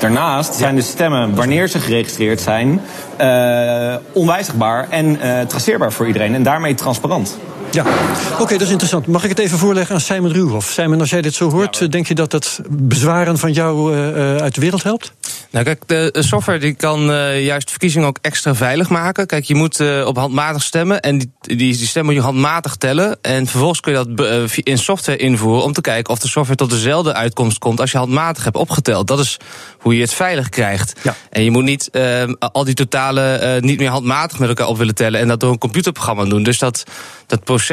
Daarnaast 0.00 0.54
zijn 0.54 0.74
de 0.74 0.82
stemmen, 0.82 1.34
wanneer 1.34 1.68
ze 1.68 1.80
geregistreerd 1.80 2.40
zijn, 2.40 2.80
uh, 3.20 3.94
onwijzigbaar 4.12 4.86
en 4.90 5.18
traceerbaar 5.46 5.92
voor 5.92 6.06
iedereen. 6.06 6.34
En 6.34 6.42
daarmee 6.42 6.74
transparant. 6.74 7.38
Ja, 7.74 7.84
oké, 8.32 8.42
okay, 8.42 8.58
dat 8.58 8.66
is 8.66 8.70
interessant. 8.70 9.06
Mag 9.06 9.22
ik 9.22 9.28
het 9.28 9.38
even 9.38 9.58
voorleggen 9.58 9.94
aan 9.94 10.00
Simon 10.00 10.32
Ruwhoff? 10.32 10.70
Simon, 10.70 11.00
als 11.00 11.10
jij 11.10 11.22
dit 11.22 11.34
zo 11.34 11.50
hoort, 11.50 11.78
ja, 11.78 11.86
denk 11.86 12.06
je 12.06 12.14
dat 12.14 12.30
dat 12.30 12.60
bezwaren 12.70 13.38
van 13.38 13.52
jou 13.52 13.96
uh, 13.96 14.36
uit 14.36 14.54
de 14.54 14.60
wereld 14.60 14.82
helpt? 14.82 15.12
Nou, 15.50 15.64
kijk, 15.64 15.82
de 15.86 16.22
software 16.22 16.58
die 16.58 16.74
kan 16.74 17.10
uh, 17.10 17.44
juist 17.44 17.70
verkiezingen 17.70 18.08
ook 18.08 18.18
extra 18.20 18.54
veilig 18.54 18.88
maken. 18.88 19.26
Kijk, 19.26 19.44
je 19.44 19.54
moet 19.54 19.80
uh, 19.80 20.06
op 20.06 20.16
handmatig 20.16 20.62
stemmen 20.62 21.00
en 21.00 21.18
die, 21.18 21.32
die, 21.40 21.56
die 21.56 21.86
stem 21.86 22.04
moet 22.04 22.14
je 22.14 22.20
handmatig 22.20 22.76
tellen. 22.76 23.18
En 23.22 23.46
vervolgens 23.46 23.80
kun 23.80 23.92
je 23.92 24.04
dat 24.04 24.50
in 24.56 24.78
software 24.78 25.18
invoeren 25.18 25.64
om 25.64 25.72
te 25.72 25.80
kijken 25.80 26.12
of 26.12 26.18
de 26.18 26.28
software 26.28 26.58
tot 26.58 26.70
dezelfde 26.70 27.14
uitkomst 27.14 27.58
komt 27.58 27.80
als 27.80 27.90
je 27.90 27.98
handmatig 27.98 28.44
hebt 28.44 28.56
opgeteld. 28.56 29.06
Dat 29.06 29.18
is 29.18 29.36
hoe 29.78 29.94
je 29.94 30.00
het 30.00 30.14
veilig 30.14 30.48
krijgt. 30.48 30.92
Ja. 31.02 31.14
En 31.30 31.44
je 31.44 31.50
moet 31.50 31.64
niet 31.64 31.90
al 32.38 32.64
die 32.64 32.74
totalen 32.74 33.64
niet 33.64 33.78
meer 33.78 33.90
handmatig 33.90 34.38
met 34.38 34.48
elkaar 34.48 34.66
op 34.66 34.78
willen 34.78 34.94
tellen 34.94 35.20
en 35.20 35.28
dat 35.28 35.40
door 35.40 35.50
een 35.50 35.58
computerprogramma 35.58 36.24
doen. 36.24 36.42
Dus 36.42 36.58
dat, 36.58 36.84
dat 37.26 37.44
proces 37.44 37.63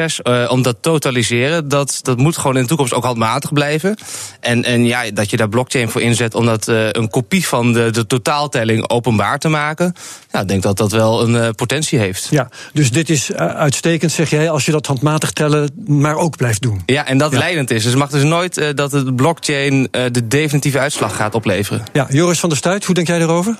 om 0.48 0.62
dat 0.62 0.76
totaliseren, 0.80 1.68
dat, 1.68 1.98
dat 2.02 2.18
moet 2.18 2.36
gewoon 2.36 2.56
in 2.56 2.62
de 2.62 2.68
toekomst 2.68 2.94
ook 2.94 3.04
handmatig 3.04 3.52
blijven. 3.52 3.96
En, 4.40 4.64
en 4.64 4.84
ja, 4.84 5.10
dat 5.10 5.30
je 5.30 5.36
daar 5.36 5.48
blockchain 5.48 5.88
voor 5.88 6.00
inzet 6.00 6.34
om 6.34 6.46
dat 6.46 6.66
een 6.66 7.10
kopie 7.10 7.46
van 7.46 7.72
de, 7.72 7.90
de 7.90 8.06
totaaltelling 8.06 8.88
openbaar 8.88 9.38
te 9.38 9.48
maken. 9.48 9.94
Ja, 10.32 10.40
ik 10.40 10.48
denk 10.48 10.62
dat 10.62 10.76
dat 10.76 10.92
wel 10.92 11.22
een 11.22 11.34
uh, 11.34 11.48
potentie 11.56 11.98
heeft. 11.98 12.26
Ja, 12.30 12.48
dus 12.72 12.90
dit 12.90 13.10
is 13.10 13.32
uitstekend, 13.32 14.12
zeg 14.12 14.30
jij, 14.30 14.50
als 14.50 14.64
je 14.64 14.72
dat 14.72 14.86
handmatig 14.86 15.30
tellen, 15.30 15.70
maar 15.86 16.16
ook 16.16 16.36
blijft 16.36 16.62
doen. 16.62 16.82
Ja, 16.86 17.06
en 17.06 17.18
dat 17.18 17.32
ja. 17.32 17.38
leidend 17.38 17.70
is. 17.70 17.82
Dus 17.82 17.90
het 17.90 18.00
mag 18.00 18.10
dus 18.10 18.22
nooit 18.22 18.76
dat 18.76 18.90
de 18.90 19.14
blockchain 19.14 19.88
de 19.90 20.26
definitieve 20.28 20.78
uitslag 20.78 21.16
gaat 21.16 21.34
opleveren. 21.34 21.82
Ja, 21.92 22.06
Joris 22.10 22.40
van 22.40 22.48
der 22.48 22.58
Stuit, 22.58 22.84
hoe 22.84 22.94
denk 22.94 23.06
jij 23.06 23.18
daarover? 23.18 23.58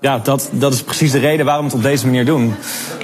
Ja, 0.00 0.18
dat, 0.18 0.48
dat 0.52 0.72
is 0.72 0.82
precies 0.82 1.10
de 1.10 1.18
reden 1.18 1.46
waarom 1.46 1.64
we 1.64 1.70
het 1.70 1.80
op 1.80 1.90
deze 1.90 2.06
manier 2.06 2.24
doen. 2.24 2.54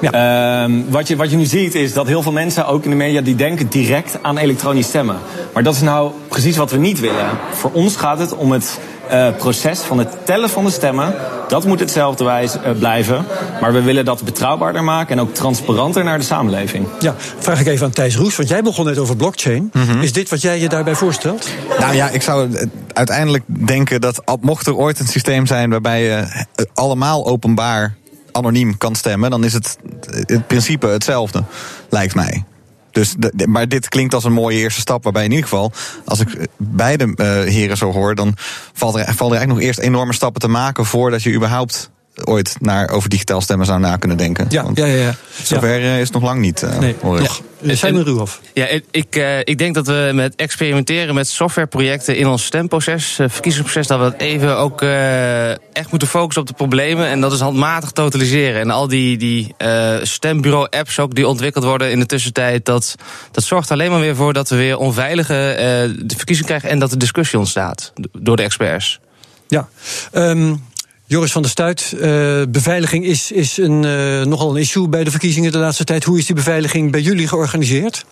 Ja. 0.01 0.67
Uh, 0.69 0.75
wat, 0.89 1.09
je, 1.09 1.17
wat 1.17 1.31
je 1.31 1.37
nu 1.37 1.45
ziet 1.45 1.75
is 1.75 1.93
dat 1.93 2.07
heel 2.07 2.23
veel 2.23 2.33
mensen, 2.33 2.67
ook 2.67 2.85
in 2.85 2.91
de 2.91 2.97
media, 2.97 3.21
die 3.21 3.35
denken 3.35 3.69
direct 3.69 4.19
aan 4.23 4.39
elektronisch 4.39 4.87
stemmen. 4.87 5.17
Maar 5.53 5.63
dat 5.63 5.75
is 5.75 5.81
nou 5.81 6.11
precies 6.29 6.57
wat 6.57 6.71
we 6.71 6.77
niet 6.77 7.01
willen. 7.01 7.27
Voor 7.53 7.71
ons 7.73 7.97
gaat 7.97 8.19
het 8.19 8.37
om 8.37 8.53
het 8.53 8.79
uh, 9.13 9.29
proces 9.37 9.79
van 9.79 9.99
het 9.99 10.09
tellen 10.25 10.51
van 10.51 10.65
de 10.65 10.71
stemmen. 10.71 11.15
Dat 11.49 11.67
moet 11.67 11.81
hetzelfde 11.81 12.25
wijs, 12.25 12.57
uh, 12.57 12.79
blijven. 12.79 13.27
Maar 13.61 13.73
we 13.73 13.83
willen 13.83 14.05
dat 14.05 14.23
betrouwbaarder 14.25 14.85
maken 14.85 15.17
en 15.17 15.23
ook 15.23 15.35
transparanter 15.35 16.05
naar 16.05 16.19
de 16.19 16.25
samenleving. 16.25 16.87
Ja, 16.99 17.15
vraag 17.39 17.61
ik 17.61 17.67
even 17.67 17.87
aan 17.87 17.93
Thijs 17.93 18.17
Roes, 18.17 18.37
want 18.37 18.49
jij 18.49 18.63
begon 18.63 18.85
net 18.85 18.99
over 18.99 19.17
blockchain. 19.17 19.71
Mm 19.73 19.83
-hmm. 19.83 20.03
Is 20.03 20.13
dit 20.13 20.31
wat 20.31 20.41
jij 20.41 20.61
je 20.61 20.69
daarbij 20.69 20.95
voorstelt? 20.95 21.49
Nou 21.79 21.95
ja, 21.95 22.09
ik 22.09 22.23
zou 22.23 22.49
uiteindelijk 22.97 23.45
denken 23.47 24.01
dat 24.01 24.23
mocht 24.41 24.67
er 24.67 24.77
ooit 24.77 24.99
een 24.99 25.07
systeem 25.07 25.47
zijn 25.47 25.71
waarbij 25.71 26.03
je 26.03 26.45
allemaal 26.75 27.27
openbaar 27.27 27.95
anoniem 28.33 28.79
kan 28.79 28.95
stemmen, 28.95 29.31
dan 29.31 29.45
is 29.45 29.53
het, 29.53 29.79
het 30.11 30.47
principe 30.47 30.87
hetzelfde, 30.87 31.45
lijkt 31.91 32.15
mij. 32.15 32.45
Dus 32.91 33.15
maar 33.47 33.69
dit 33.69 33.89
klinkt 33.89 34.15
als 34.15 34.25
een 34.25 34.33
mooie 34.33 34.59
eerste 34.59 34.81
stap. 34.81 35.03
Waarbij 35.05 35.25
in 35.25 35.31
ieder 35.31 35.49
geval, 35.49 35.73
als 36.05 36.21
ik 36.21 36.49
beide 36.57 37.05
uh, 37.05 37.15
heren 37.53 37.77
zo 37.77 37.93
hoor, 37.93 38.15
dan 38.15 38.35
valt 38.73 38.95
er, 38.95 39.05
valt 39.05 39.33
er 39.33 39.37
eigenlijk 39.37 39.49
nog 39.49 39.61
eerst 39.61 39.79
enorme 39.79 40.15
stappen 40.15 40.41
te 40.41 40.49
maken 40.49 40.85
voordat 40.85 41.23
je 41.23 41.35
überhaupt 41.35 41.91
ooit 42.25 42.57
naar 42.61 42.91
over 42.91 43.09
digitaal 43.09 43.41
stemmen 43.41 43.67
zou 43.67 43.81
na 43.81 43.97
kunnen 43.97 44.17
denken. 44.17 44.47
Ja, 44.49 44.65
ja, 44.75 44.87
ja, 44.87 44.95
ja. 44.95 45.15
Zover 45.43 45.81
ja. 45.81 45.95
is 45.95 46.03
het 46.03 46.13
nog 46.13 46.23
lang 46.23 46.41
niet. 46.41 46.63
Uh, 46.63 46.79
nee, 46.79 46.97
nog. 47.03 47.43
Simon 47.67 48.03
Ruhoff. 48.03 48.41
Ja, 48.55 48.67
ik, 48.91 49.17
uh, 49.17 49.39
ik 49.39 49.59
denk 49.59 49.75
dat 49.75 49.87
we 49.87 50.11
met 50.15 50.35
experimenteren 50.35 51.15
met 51.15 51.29
softwareprojecten 51.29 52.17
in 52.17 52.27
ons 52.27 52.45
stemproces, 52.45 53.19
uh, 53.19 53.29
verkiezingsproces, 53.29 53.87
dat 53.87 53.99
we 53.99 54.05
dat 54.05 54.21
even 54.21 54.57
ook 54.57 54.83
uh, 54.83 55.51
echt 55.51 55.91
moeten 55.91 56.09
focussen 56.09 56.43
op 56.43 56.49
de 56.49 56.55
problemen. 56.55 57.07
En 57.07 57.21
dat 57.21 57.33
is 57.33 57.41
handmatig 57.41 57.91
totaliseren. 57.91 58.61
En 58.61 58.71
al 58.71 58.89
die, 58.89 59.17
die 59.17 59.55
stembureau-apps 60.03 60.99
ook 60.99 61.15
die 61.15 61.29
ontwikkeld 61.29 61.65
worden 61.65 61.91
in 61.91 61.99
de 61.99 62.07
tussentijd, 62.07 62.65
dat, 62.65 62.95
dat 63.31 63.45
zorgt 63.45 63.71
alleen 63.71 63.91
maar 63.91 64.01
weer 64.01 64.17
voor 64.17 64.33
dat 64.33 64.49
we 64.49 64.57
weer 64.57 64.79
onveilige 64.79 65.55
de 66.03 66.17
verkiezing 66.17 66.47
krijgen 66.47 66.69
en 66.69 66.79
dat 66.79 66.91
de 66.91 66.97
discussie 66.97 67.39
ontstaat 67.39 67.93
door 68.19 68.37
de 68.37 68.43
experts. 68.43 69.01
Ja. 69.49 69.69
Um, 70.13 70.65
Joris 71.09 71.33
van 71.33 71.43
der 71.43 71.51
Stuit, 71.51 71.93
uh, 71.95 72.03
beveiliging 72.49 73.05
is, 73.05 73.33
is 73.33 73.57
een, 73.57 73.83
uh, 73.83 74.23
nogal 74.23 74.51
een 74.51 74.57
issue 74.57 74.89
bij 74.89 75.05
de 75.05 75.11
verkiezingen 75.11 75.53
de 75.53 75.59
laatste 75.59 75.85
tijd. 75.85 76.05
Hoe 76.05 76.19
is 76.19 76.27
die 76.27 76.35
beveiliging 76.35 76.91
bij 76.93 77.01
jullie 77.01 77.29
georganiseerd? 77.29 78.05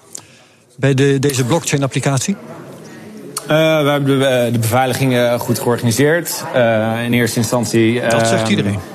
Bij 0.77 0.95
de, 0.95 1.19
deze 1.19 1.45
blockchain-applicatie? 1.45 2.37
Uh, 3.43 3.49
we 3.49 3.89
hebben 3.89 4.19
de, 4.19 4.49
de 4.53 4.59
beveiliging 4.59 5.41
goed 5.41 5.59
georganiseerd. 5.59 6.45
in 7.05 7.13
eerste 7.13 7.39
instantie. 7.39 8.01
Dat 8.01 8.27
zegt 8.27 8.49
iedereen. 8.49 8.79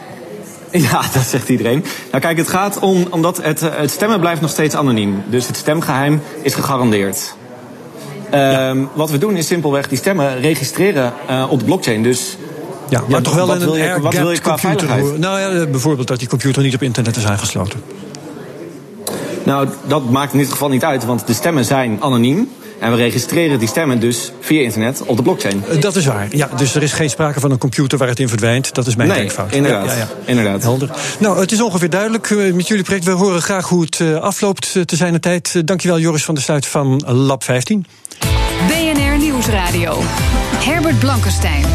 Ja, 0.71 1.01
dat 1.13 1.23
zegt 1.23 1.49
iedereen. 1.49 1.83
Nou 2.11 2.23
kijk, 2.23 2.37
het 2.37 2.47
gaat 2.47 2.79
om, 2.79 3.07
omdat 3.09 3.43
het, 3.43 3.59
het 3.59 3.91
stemmen 3.91 4.19
blijft 4.19 4.41
nog 4.41 4.49
steeds 4.49 4.75
anoniem. 4.75 5.23
Dus 5.29 5.47
het 5.47 5.57
stemgeheim 5.57 6.21
is 6.41 6.53
gegarandeerd. 6.53 7.33
Ja. 8.31 8.75
Wat 8.93 9.09
we 9.09 9.17
doen 9.17 9.37
is 9.37 9.47
simpelweg 9.47 9.87
die 9.87 9.97
stemmen 9.97 10.41
registreren 10.41 11.13
op 11.49 11.59
de 11.59 11.65
blockchain. 11.65 12.03
Dus 12.03 12.37
ja, 12.89 12.99
maar 12.99 13.09
ja, 13.09 13.21
toch 13.21 13.35
wel 13.35 13.47
wat 13.47 13.55
een 13.55 13.61
wil 13.61 13.75
je, 13.75 13.99
wat 14.01 14.13
wil 14.13 14.31
je 14.31 14.39
qua 14.39 14.51
computer. 14.51 14.87
veiligheid? 14.87 15.19
Nou 15.19 15.39
ja, 15.39 15.65
bijvoorbeeld 15.65 16.07
dat 16.07 16.19
die 16.19 16.27
computer 16.27 16.63
niet 16.63 16.75
op 16.75 16.81
internet 16.81 17.15
is 17.15 17.25
aangesloten. 17.25 17.81
Nou, 19.43 19.67
dat 19.87 20.09
maakt 20.09 20.33
in 20.33 20.39
dit 20.39 20.51
geval 20.51 20.69
niet 20.69 20.83
uit, 20.83 21.05
want 21.05 21.27
de 21.27 21.33
stemmen 21.33 21.65
zijn 21.65 21.97
anoniem. 21.99 22.49
En 22.79 22.91
we 22.91 22.97
registreren 22.97 23.59
die 23.59 23.67
stemmen 23.67 23.99
dus 23.99 24.31
via 24.39 24.61
internet 24.61 25.01
op 25.05 25.17
de 25.17 25.23
blockchain. 25.23 25.63
Dat 25.79 25.95
is 25.95 26.05
waar. 26.05 26.27
Ja, 26.31 26.49
dus 26.57 26.75
er 26.75 26.83
is 26.83 26.93
geen 26.93 27.09
sprake 27.09 27.39
van 27.39 27.51
een 27.51 27.57
computer 27.57 27.97
waar 27.97 28.07
het 28.07 28.19
in 28.19 28.27
verdwijnt. 28.27 28.73
Dat 28.73 28.87
is 28.87 28.95
mijn 28.95 29.09
nee, 29.09 29.17
denkfout. 29.17 29.51
Inderdaad, 29.51 29.85
ja, 29.85 29.91
ja, 29.91 29.97
ja. 29.97 30.07
inderdaad. 30.25 30.61
Helder. 30.61 30.89
Nou, 31.19 31.39
het 31.39 31.51
is 31.51 31.61
ongeveer 31.61 31.89
duidelijk 31.89 32.29
met 32.53 32.67
jullie 32.67 32.83
project. 32.83 33.05
We 33.05 33.11
horen 33.11 33.41
graag 33.41 33.67
hoe 33.67 33.81
het 33.81 34.01
afloopt 34.21 34.71
te 34.85 34.95
zijn 34.95 35.13
de 35.13 35.19
tijd. 35.19 35.67
Dankjewel 35.67 35.99
Joris 35.99 36.23
van 36.23 36.35
der 36.35 36.43
Sluit 36.43 36.65
van 36.65 37.03
Lab 37.05 37.43
15. 37.43 37.85
BNR 38.67 39.17
Nieuwsradio. 39.17 39.97
Herbert 40.63 40.99
Blankenstein. 40.99 41.65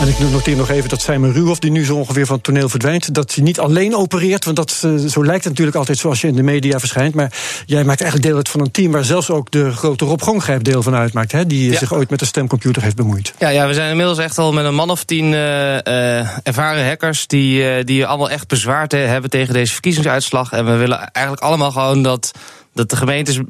En 0.00 0.08
ik 0.08 0.18
noteer 0.18 0.56
nog 0.56 0.70
even 0.70 0.88
dat 0.88 1.00
Simon 1.00 1.32
Ruhoff, 1.32 1.58
die 1.58 1.70
nu 1.70 1.84
zo 1.84 1.96
ongeveer 1.96 2.26
van 2.26 2.34
het 2.34 2.44
toneel 2.44 2.68
verdwijnt, 2.68 3.14
dat 3.14 3.34
hij 3.34 3.44
niet 3.44 3.60
alleen 3.60 3.96
opereert. 3.96 4.44
Want 4.44 4.56
dat, 4.56 4.70
zo 5.08 5.24
lijkt 5.24 5.44
het 5.44 5.52
natuurlijk 5.52 5.76
altijd 5.76 5.98
zoals 5.98 6.20
je 6.20 6.26
in 6.26 6.34
de 6.34 6.42
media 6.42 6.78
verschijnt. 6.78 7.14
Maar 7.14 7.32
jij 7.66 7.84
maakt 7.84 8.00
eigenlijk 8.00 8.30
deel 8.30 8.36
uit 8.36 8.48
van 8.48 8.60
een 8.60 8.70
team 8.70 8.92
waar 8.92 9.04
zelfs 9.04 9.30
ook 9.30 9.50
de 9.50 9.72
grote 9.72 10.04
Rob 10.04 10.20
Gongrijp 10.20 10.64
deel 10.64 10.82
van 10.82 10.94
uitmaakt. 10.94 11.32
Hè, 11.32 11.46
die 11.46 11.70
ja. 11.70 11.78
zich 11.78 11.94
ooit 11.94 12.10
met 12.10 12.18
de 12.18 12.24
stemcomputer 12.24 12.82
heeft 12.82 12.96
bemoeid. 12.96 13.32
Ja, 13.38 13.48
ja, 13.48 13.66
we 13.66 13.74
zijn 13.74 13.90
inmiddels 13.90 14.18
echt 14.18 14.38
al 14.38 14.52
met 14.52 14.64
een 14.64 14.74
man 14.74 14.90
of 14.90 15.04
tien 15.04 15.32
uh, 15.32 15.74
uh, 15.74 16.46
ervaren 16.46 16.86
hackers. 16.86 17.26
die, 17.26 17.78
uh, 17.78 17.84
die 17.84 18.06
allemaal 18.06 18.30
echt 18.30 18.48
bezwaar 18.48 18.88
te 18.88 18.96
hebben 18.96 19.30
tegen 19.30 19.54
deze 19.54 19.72
verkiezingsuitslag. 19.72 20.52
En 20.52 20.64
we 20.64 20.76
willen 20.76 21.10
eigenlijk 21.12 21.44
allemaal 21.44 21.70
gewoon 21.70 22.02
dat 22.02 22.32
dat 22.76 22.90
de 22.90 22.96
gemeentes 22.96 23.40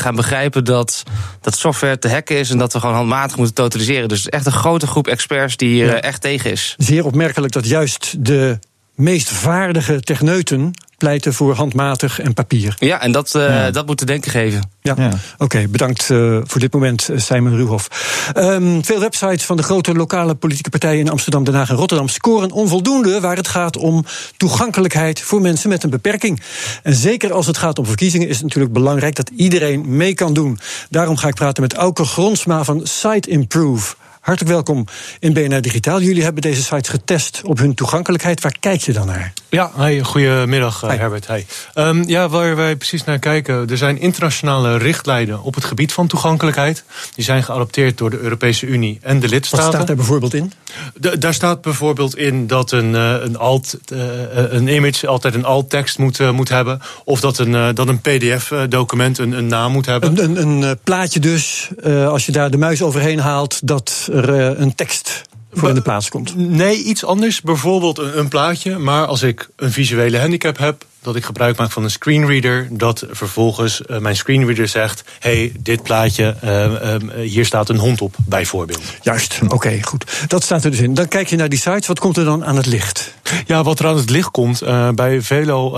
gaan 0.00 0.14
begrijpen 0.14 0.64
dat, 0.64 1.02
dat 1.40 1.58
software 1.58 1.98
te 1.98 2.08
hacken 2.08 2.36
is 2.36 2.50
en 2.50 2.58
dat 2.58 2.72
we 2.72 2.80
gewoon 2.80 2.94
handmatig 2.94 3.36
moeten 3.36 3.54
totaliseren. 3.54 4.08
Dus 4.08 4.28
echt 4.28 4.46
een 4.46 4.52
grote 4.52 4.86
groep 4.86 5.06
experts 5.06 5.56
die 5.56 5.68
hier 5.68 5.86
ja. 5.86 6.00
echt 6.00 6.20
tegen 6.20 6.50
is. 6.50 6.74
Zeer 6.78 7.04
opmerkelijk 7.04 7.52
dat 7.52 7.66
juist 7.66 8.24
de 8.24 8.58
meest 8.94 9.28
vaardige 9.28 10.00
techneuten 10.00 10.72
pleiten 11.04 11.34
voor 11.34 11.54
handmatig 11.54 12.20
en 12.20 12.34
papier. 12.34 12.76
Ja, 12.78 13.00
en 13.00 13.12
dat, 13.12 13.34
uh, 13.36 13.48
ja. 13.48 13.70
dat 13.70 13.86
moet 13.86 13.98
te 13.98 14.04
denken 14.04 14.30
geven. 14.30 14.70
Ja, 14.82 14.94
ja. 14.96 15.06
oké. 15.06 15.18
Okay, 15.38 15.68
bedankt 15.68 16.10
uh, 16.10 16.40
voor 16.44 16.60
dit 16.60 16.72
moment, 16.72 17.08
Simon 17.16 17.56
Ruhoff. 17.56 17.88
Um, 18.36 18.84
veel 18.84 19.00
websites 19.00 19.44
van 19.44 19.56
de 19.56 19.62
grote 19.62 19.94
lokale 19.94 20.34
politieke 20.34 20.70
partijen 20.70 21.00
in 21.00 21.10
Amsterdam, 21.10 21.44
Den 21.44 21.54
Haag 21.54 21.70
en 21.70 21.76
Rotterdam 21.76 22.08
scoren 22.08 22.50
onvoldoende 22.50 23.20
waar 23.20 23.36
het 23.36 23.48
gaat 23.48 23.76
om 23.76 24.04
toegankelijkheid 24.36 25.20
voor 25.20 25.40
mensen 25.40 25.68
met 25.68 25.82
een 25.82 25.90
beperking. 25.90 26.42
En 26.82 26.94
zeker 26.94 27.32
als 27.32 27.46
het 27.46 27.56
gaat 27.56 27.78
om 27.78 27.86
verkiezingen 27.86 28.28
is 28.28 28.34
het 28.34 28.44
natuurlijk 28.44 28.72
belangrijk 28.72 29.14
dat 29.14 29.30
iedereen 29.36 29.96
mee 29.96 30.14
kan 30.14 30.34
doen. 30.34 30.58
Daarom 30.90 31.16
ga 31.16 31.28
ik 31.28 31.34
praten 31.34 31.62
met 31.62 31.74
Auke 31.74 32.04
Gronsma 32.04 32.64
van 32.64 32.80
Site 32.82 33.30
Improve. 33.30 33.94
Hartelijk 34.24 34.54
welkom 34.54 34.84
in 35.18 35.32
BNR 35.32 35.60
Digitaal. 35.60 36.00
Jullie 36.00 36.22
hebben 36.22 36.42
deze 36.42 36.62
sites 36.62 36.88
getest 36.88 37.42
op 37.44 37.58
hun 37.58 37.74
toegankelijkheid. 37.74 38.40
Waar 38.40 38.56
kijk 38.60 38.80
je 38.80 38.92
dan 38.92 39.06
naar? 39.06 39.32
Ja, 39.48 39.70
hey, 39.76 40.00
goedemiddag 40.00 40.84
uh, 40.84 40.90
Herbert. 40.90 41.26
Hey. 41.26 41.46
Um, 41.74 42.08
ja, 42.08 42.28
waar 42.28 42.56
wij 42.56 42.76
precies 42.76 43.04
naar 43.04 43.18
kijken, 43.18 43.68
er 43.70 43.76
zijn 43.76 44.00
internationale 44.00 44.76
richtlijnen 44.76 45.42
op 45.42 45.54
het 45.54 45.64
gebied 45.64 45.92
van 45.92 46.06
toegankelijkheid. 46.06 46.84
Die 47.14 47.24
zijn 47.24 47.42
geadopteerd 47.42 47.98
door 47.98 48.10
de 48.10 48.18
Europese 48.18 48.66
Unie 48.66 48.98
en 49.02 49.20
de 49.20 49.28
lidstaten. 49.28 49.64
Wat 49.64 49.74
staat 49.74 49.86
daar 49.86 49.96
bijvoorbeeld 49.96 50.34
in? 50.34 50.52
De, 50.94 51.18
daar 51.18 51.34
staat 51.34 51.60
bijvoorbeeld 51.60 52.16
in 52.16 52.46
dat 52.46 52.72
een, 52.72 52.90
uh, 52.90 53.14
een, 53.20 53.36
alt, 53.38 53.78
uh, 53.92 53.98
een 54.32 54.68
image 54.68 55.06
altijd 55.06 55.34
een 55.34 55.44
alt-tekst 55.44 55.98
moet, 55.98 56.32
moet 56.32 56.48
hebben. 56.48 56.80
Of 57.04 57.20
dat 57.20 57.38
een, 57.38 57.74
dat 57.74 57.88
een 57.88 58.00
PDF-document 58.00 59.18
een, 59.18 59.32
een 59.32 59.46
naam 59.46 59.72
moet 59.72 59.86
hebben. 59.86 60.24
Een, 60.24 60.40
een, 60.40 60.62
een 60.62 60.78
plaatje 60.84 61.20
dus, 61.20 61.68
als 61.84 62.26
je 62.26 62.32
daar 62.32 62.50
de 62.50 62.56
muis 62.56 62.82
overheen 62.82 63.18
haalt, 63.18 63.66
dat 63.66 64.12
er 64.14 64.60
een 64.60 64.74
tekst 64.74 65.24
voor 65.54 65.68
in 65.68 65.74
de 65.74 65.82
plaats 65.82 66.08
komt. 66.08 66.36
Nee, 66.36 66.82
iets 66.82 67.04
anders. 67.04 67.40
Bijvoorbeeld 67.40 67.98
een, 67.98 68.18
een, 68.18 68.28
plaatje. 68.28 68.78
Maar 68.78 69.06
als 69.06 69.22
ik 69.22 69.48
een 69.56 69.72
visuele 69.72 70.18
handicap 70.18 70.58
heb, 70.58 70.84
dat 71.02 71.16
ik 71.16 71.24
gebruik 71.24 71.56
maak 71.56 71.70
van 71.70 71.84
een 71.84 71.90
screenreader, 71.90 72.68
dat 72.70 73.06
vervolgens 73.10 73.82
uh, 73.86 73.98
mijn 73.98 74.16
screenreader 74.16 74.68
zegt: 74.68 75.04
hey, 75.18 75.52
dit 75.58 75.82
plaatje, 75.82 76.36
uh, 76.44 76.64
uh, 76.64 76.96
hier 77.28 77.44
staat 77.44 77.68
een 77.68 77.78
hond 77.78 78.00
op, 78.00 78.16
bijvoorbeeld. 78.26 78.82
Juist, 79.02 79.38
oké, 79.42 79.54
okay, 79.54 79.82
goed. 79.82 80.24
Dat 80.26 80.42
staat 80.42 80.64
er 80.64 80.70
dus 80.70 80.80
in. 80.80 80.94
Dan 80.94 81.08
kijk 81.08 81.28
je 81.28 81.36
naar 81.36 81.48
die 81.48 81.58
sites. 81.58 81.86
Wat 81.86 81.98
komt 81.98 82.16
er 82.16 82.24
dan 82.24 82.44
aan 82.44 82.56
het 82.56 82.66
licht? 82.66 83.14
Ja, 83.46 83.62
wat 83.62 83.78
er 83.78 83.86
aan 83.86 83.96
het 83.96 84.10
licht 84.10 84.30
komt 84.30 84.62
bij 84.94 85.22
Velo, 85.22 85.74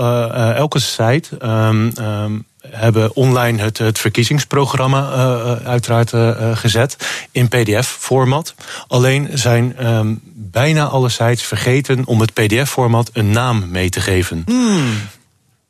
elke 0.53 0.79
site. 0.79 1.29
Um, 1.43 1.91
um, 1.99 2.45
hebben 2.71 3.15
online 3.15 3.61
het, 3.61 3.77
het 3.77 3.99
verkiezingsprogramma 3.99 5.13
uh, 5.13 5.67
uiteraard 5.67 6.11
uh, 6.11 6.57
gezet 6.57 6.97
in 7.31 7.47
PDF-format. 7.47 8.55
Alleen 8.87 9.29
zijn 9.33 9.87
um, 9.87 10.19
bijna 10.33 10.85
alle 10.85 11.09
sites 11.09 11.43
vergeten 11.43 12.05
om 12.05 12.21
het 12.21 12.33
PDF-format 12.33 13.09
een 13.13 13.29
naam 13.29 13.69
mee 13.69 13.89
te 13.89 14.01
geven. 14.01 14.43
Mm. 14.45 14.85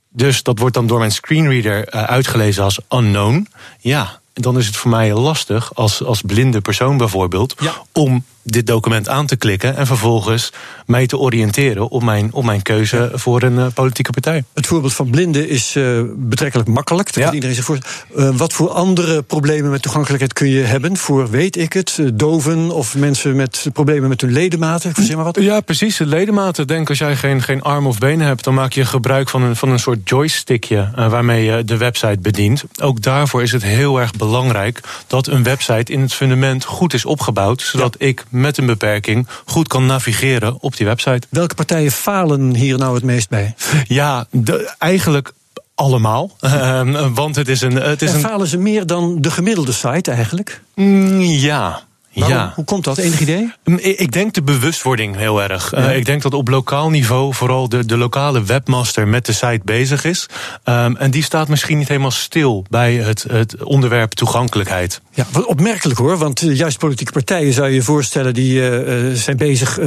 Dus 0.09 0.43
dat 0.43 0.59
wordt 0.59 0.75
dan 0.75 0.87
door 0.87 0.99
mijn 0.99 1.11
screenreader 1.11 1.91
uitgelezen 1.91 2.63
als 2.63 2.79
unknown. 2.89 3.47
Ja, 3.79 4.19
dan 4.33 4.57
is 4.57 4.67
het 4.67 4.75
voor 4.75 4.91
mij 4.91 5.13
lastig 5.13 5.75
als, 5.75 6.03
als 6.03 6.21
blinde 6.21 6.61
persoon 6.61 6.97
bijvoorbeeld 6.97 7.55
ja. 7.59 7.73
om 7.91 8.23
dit 8.51 8.67
document 8.67 9.09
aan 9.09 9.25
te 9.25 9.35
klikken 9.35 9.75
en 9.75 9.87
vervolgens 9.87 10.53
mij 10.85 11.07
te 11.07 11.17
oriënteren 11.17 11.89
op 11.89 12.03
mijn, 12.03 12.33
op 12.33 12.43
mijn 12.43 12.61
keuze 12.61 13.11
voor 13.13 13.41
een 13.41 13.53
uh, 13.53 13.65
politieke 13.73 14.11
partij. 14.11 14.43
Het 14.53 14.67
voorbeeld 14.67 14.93
van 14.93 15.09
blinden 15.09 15.49
is 15.49 15.75
uh, 15.75 16.01
betrekkelijk 16.15 16.69
makkelijk. 16.69 17.13
Dat 17.13 17.33
iedereen 17.33 17.55
zich. 17.55 17.69
Uh, 17.69 18.29
wat 18.35 18.53
voor 18.53 18.69
andere 18.69 19.21
problemen 19.21 19.71
met 19.71 19.81
toegankelijkheid 19.81 20.33
kun 20.33 20.47
je 20.47 20.61
hebben 20.61 20.97
voor, 20.97 21.29
weet 21.29 21.57
ik 21.57 21.73
het, 21.73 21.99
doven 22.13 22.71
of 22.71 22.95
mensen 22.95 23.35
met 23.35 23.65
problemen 23.73 24.09
met 24.09 24.21
hun 24.21 24.31
ledematen? 24.31 24.93
Maar 25.15 25.23
wat. 25.23 25.37
Ja, 25.41 25.59
precies. 25.59 25.97
De 25.97 26.05
ledematen. 26.05 26.67
Denk 26.67 26.89
als 26.89 26.97
jij 26.97 27.15
geen, 27.15 27.41
geen 27.41 27.61
arm 27.61 27.87
of 27.87 27.97
benen 27.97 28.27
hebt, 28.27 28.43
dan 28.43 28.53
maak 28.53 28.73
je 28.73 28.85
gebruik 28.85 29.29
van 29.29 29.41
een, 29.41 29.55
van 29.55 29.69
een 29.69 29.79
soort 29.79 30.09
joystickje 30.09 30.91
waarmee 30.95 31.43
je 31.43 31.63
de 31.63 31.77
website 31.77 32.19
bedient. 32.21 32.63
Ook 32.81 33.01
daarvoor 33.01 33.41
is 33.41 33.51
het 33.51 33.63
heel 33.63 33.99
erg 33.99 34.11
belangrijk 34.11 34.81
dat 35.07 35.27
een 35.27 35.43
website 35.43 35.91
in 35.91 36.01
het 36.01 36.13
fundament 36.13 36.65
goed 36.65 36.93
is 36.93 37.05
opgebouwd, 37.05 37.61
zodat 37.61 37.95
ja. 37.99 38.05
ik 38.05 38.25
met 38.37 38.57
een 38.57 38.65
beperking 38.65 39.27
goed 39.45 39.67
kan 39.67 39.85
navigeren 39.85 40.57
op 40.61 40.77
die 40.77 40.85
website. 40.85 41.27
Welke 41.29 41.55
partijen 41.55 41.91
falen 41.91 42.55
hier 42.55 42.77
nou 42.77 42.95
het 42.95 43.03
meest 43.03 43.29
bij? 43.29 43.55
Ja, 43.87 44.25
de, 44.31 44.73
eigenlijk 44.77 45.33
allemaal. 45.75 46.31
Uh, 46.41 47.07
want 47.13 47.35
het 47.35 47.47
is 47.47 47.61
een. 47.61 47.75
Het 47.75 48.01
is 48.01 48.09
en 48.09 48.15
een... 48.15 48.21
falen 48.21 48.47
ze 48.47 48.57
meer 48.57 48.85
dan 48.85 49.21
de 49.21 49.31
gemiddelde 49.31 49.71
site 49.71 50.11
eigenlijk? 50.11 50.61
Mm, 50.75 51.21
ja. 51.21 51.86
Waarom? 52.19 52.37
Ja. 52.37 52.51
Hoe 52.55 52.65
komt 52.65 52.83
dat? 52.83 52.97
Enig 52.97 53.19
idee? 53.19 53.51
Ik 53.97 54.11
denk 54.11 54.33
de 54.33 54.41
bewustwording 54.41 55.15
heel 55.15 55.41
erg. 55.43 55.71
Ja. 55.71 55.89
Uh, 55.89 55.97
ik 55.97 56.05
denk 56.05 56.21
dat 56.21 56.33
op 56.33 56.47
lokaal 56.47 56.89
niveau 56.89 57.33
vooral 57.33 57.69
de, 57.69 57.85
de 57.85 57.97
lokale 57.97 58.43
webmaster 58.43 59.07
met 59.07 59.25
de 59.25 59.33
site 59.33 59.61
bezig 59.63 60.03
is. 60.03 60.25
Um, 60.63 60.97
en 60.97 61.11
die 61.11 61.23
staat 61.23 61.47
misschien 61.47 61.77
niet 61.77 61.87
helemaal 61.87 62.11
stil 62.11 62.65
bij 62.69 62.95
het, 62.95 63.25
het 63.31 63.63
onderwerp 63.63 64.11
toegankelijkheid. 64.11 65.01
Ja, 65.13 65.25
wat 65.31 65.45
opmerkelijk 65.45 65.99
hoor, 65.99 66.17
want 66.17 66.41
uh, 66.41 66.55
juist 66.55 66.77
politieke 66.77 67.11
partijen 67.11 67.53
zou 67.53 67.67
je 67.67 67.73
je 67.73 67.81
voorstellen 67.81 68.33
die 68.33 68.69
uh, 68.69 69.13
zijn 69.13 69.37
bezig 69.37 69.79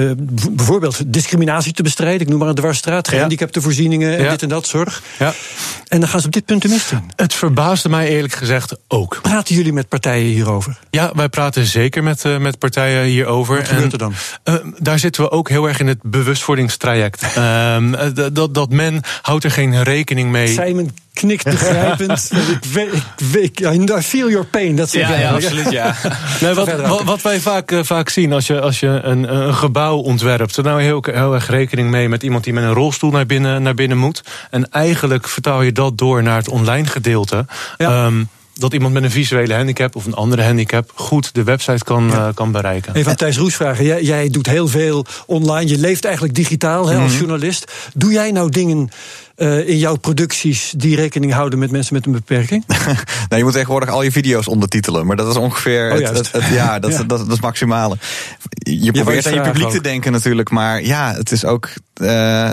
bijvoorbeeld 0.51 1.13
discriminatie 1.13 1.73
te 1.73 1.83
bestrijden. 1.83 2.21
Ik 2.21 2.29
noem 2.29 2.39
maar 2.39 2.49
een 2.49 2.55
dwarsstraat, 2.55 3.09
gehandicaptenvoorzieningen 3.09 4.17
en 4.17 4.23
Ja. 4.23 4.31
dit 4.31 4.43
en 4.43 4.49
dat 4.49 4.67
zorg. 4.67 5.03
Ja. 5.19 5.35
En 5.89 6.01
dan 6.01 6.09
gaan 6.09 6.21
ze 6.21 6.27
op 6.27 6.33
dit 6.33 6.45
punt 6.45 6.65
in. 6.65 6.79
Het 7.17 7.35
verbaasde 7.35 7.89
mij 7.89 8.09
eerlijk 8.09 8.35
gezegd 8.35 8.77
ook. 8.89 9.19
Praten 9.23 9.55
jullie 9.55 9.73
met 9.73 9.89
partijen 9.89 10.33
hierover? 10.33 10.79
Ja, 10.91 11.11
wij 11.15 11.29
praten 11.29 11.67
zeker 11.67 12.03
met, 12.03 12.20
uh, 12.25 12.39
met 12.39 12.59
partijen 12.59 13.05
hierover. 13.05 13.57
Wat 13.57 13.69
gebeurt 13.69 13.93
er 13.93 13.99
dan? 13.99 14.15
Uh, 14.45 14.55
daar 14.79 14.99
zitten 14.99 15.23
we 15.23 15.31
ook 15.31 15.49
heel 15.49 15.69
erg 15.69 15.81
in 15.81 15.87
het 15.87 16.03
bewustwordingstraject. 16.03 17.27
um, 17.77 17.97
dat, 18.33 18.55
dat 18.55 18.71
men 18.71 19.03
houdt 19.23 19.45
er 19.45 19.51
geen 19.51 19.83
rekening 19.83 20.31
mee. 20.31 20.47
Simon 20.47 20.91
knikt 21.13 21.45
begrijpend. 21.45 22.31
ik, 22.61 22.65
weet, 22.73 22.93
ik, 22.93 23.03
weet, 23.33 23.61
I 23.61 24.03
feel 24.03 24.31
your 24.31 24.47
pain. 24.47 24.77
Dat 24.77 24.93
ja, 24.93 25.19
ja, 25.19 25.33
absoluut, 25.33 25.71
ja. 25.71 25.95
nee, 26.41 26.55
wat, 26.55 26.77
wat, 26.81 27.03
wat, 27.03 27.23
wij 27.23 27.41
vaak, 27.41 27.71
uh, 27.71 27.83
vaak 27.83 28.09
zien 28.09 28.33
als 28.33 28.47
je, 28.47 28.61
als 28.61 28.81
je 28.81 29.01
een, 29.03 29.35
een 29.35 29.55
gebouw 29.55 29.97
ontwerpt... 29.97 30.55
je 30.55 30.69
heel, 30.69 31.05
heel 31.13 31.35
erg 31.35 31.49
rekening 31.49 31.91
mee 31.91 32.09
met 32.09 32.23
iemand 32.23 32.45
die 32.45 32.53
met 32.53 32.65
een 32.65 32.73
rolstoel 32.73 33.11
naar 33.11 33.27
binnen, 33.27 33.63
naar 33.63 33.75
binnen 33.75 33.99
moet. 33.99 34.23
En 34.51 34.71
eigenlijk 34.71 35.29
vertaal 35.29 35.63
je 35.63 35.73
dat 35.73 35.99
door 35.99 36.23
naar 36.23 36.37
het 36.37 36.49
online 36.49 36.87
gedeelte... 36.87 37.47
Ja. 37.77 38.05
Um, 38.05 38.29
dat 38.61 38.73
iemand 38.73 38.93
met 38.93 39.03
een 39.03 39.11
visuele 39.11 39.55
handicap 39.55 39.97
of 39.97 40.07
een 40.07 40.15
andere 40.15 40.43
handicap 40.43 40.93
goed 40.95 41.35
de 41.35 41.43
website 41.43 41.85
kan, 41.85 42.09
ja. 42.09 42.29
uh, 42.29 42.35
kan 42.35 42.53
bereiken. 42.53 42.95
Even 42.95 43.11
aan 43.11 43.17
Thijs 43.17 43.37
Roes 43.37 43.57
vragen. 43.57 43.85
Jij, 43.85 44.03
jij, 44.03 44.29
doet 44.29 44.47
heel 44.47 44.69
veel 44.69 45.07
online. 45.27 45.71
Je 45.71 45.79
leeft 45.79 46.05
eigenlijk 46.05 46.35
digitaal 46.35 46.89
hè, 46.89 46.95
als 46.95 47.03
mm 47.03 47.09
-hmm. 47.09 47.19
journalist. 47.19 47.73
Doe 47.95 48.13
jij 48.13 48.31
nou 48.31 48.51
dingen 48.51 48.89
uh, 49.37 49.69
in 49.69 49.79
jouw 49.79 49.97
producties 49.97 50.73
die 50.77 50.97
rekening 50.97 51.33
houden 51.33 51.59
met 51.59 51.71
mensen 51.71 51.95
met 51.95 52.07
een 52.07 52.13
beperking? 52.13 52.65
nou, 53.29 53.37
je 53.37 53.43
moet 53.43 53.53
tegenwoordig 53.53 53.89
al 53.89 54.03
je 54.03 54.13
video's 54.13 54.49
ondertitelen. 54.49 55.07
Maar 55.07 55.17
dat 55.17 55.29
is 55.29 55.37
ongeveer. 55.37 55.93
Oh, 55.93 55.99
het, 55.99 56.17
het, 56.17 56.33
het, 56.33 56.45
ja, 56.45 56.79
dat, 56.79 56.91
ja. 56.91 56.99
Dat, 56.99 57.09
dat, 57.09 57.09
dat, 57.09 57.21
is 57.21 57.33
het 57.33 57.41
maximale. 57.41 57.97
Je 58.53 58.93
probeert 58.93 59.27
aan 59.27 59.35
je 59.35 59.41
publiek 59.41 59.67
ook. 59.67 59.73
te 59.73 59.81
denken 59.81 60.13
natuurlijk. 60.13 60.51
Maar 60.51 60.83
ja, 60.83 61.15
het 61.15 61.33
is 61.33 61.45
ook. 61.45 61.69
Uh, 62.01 62.51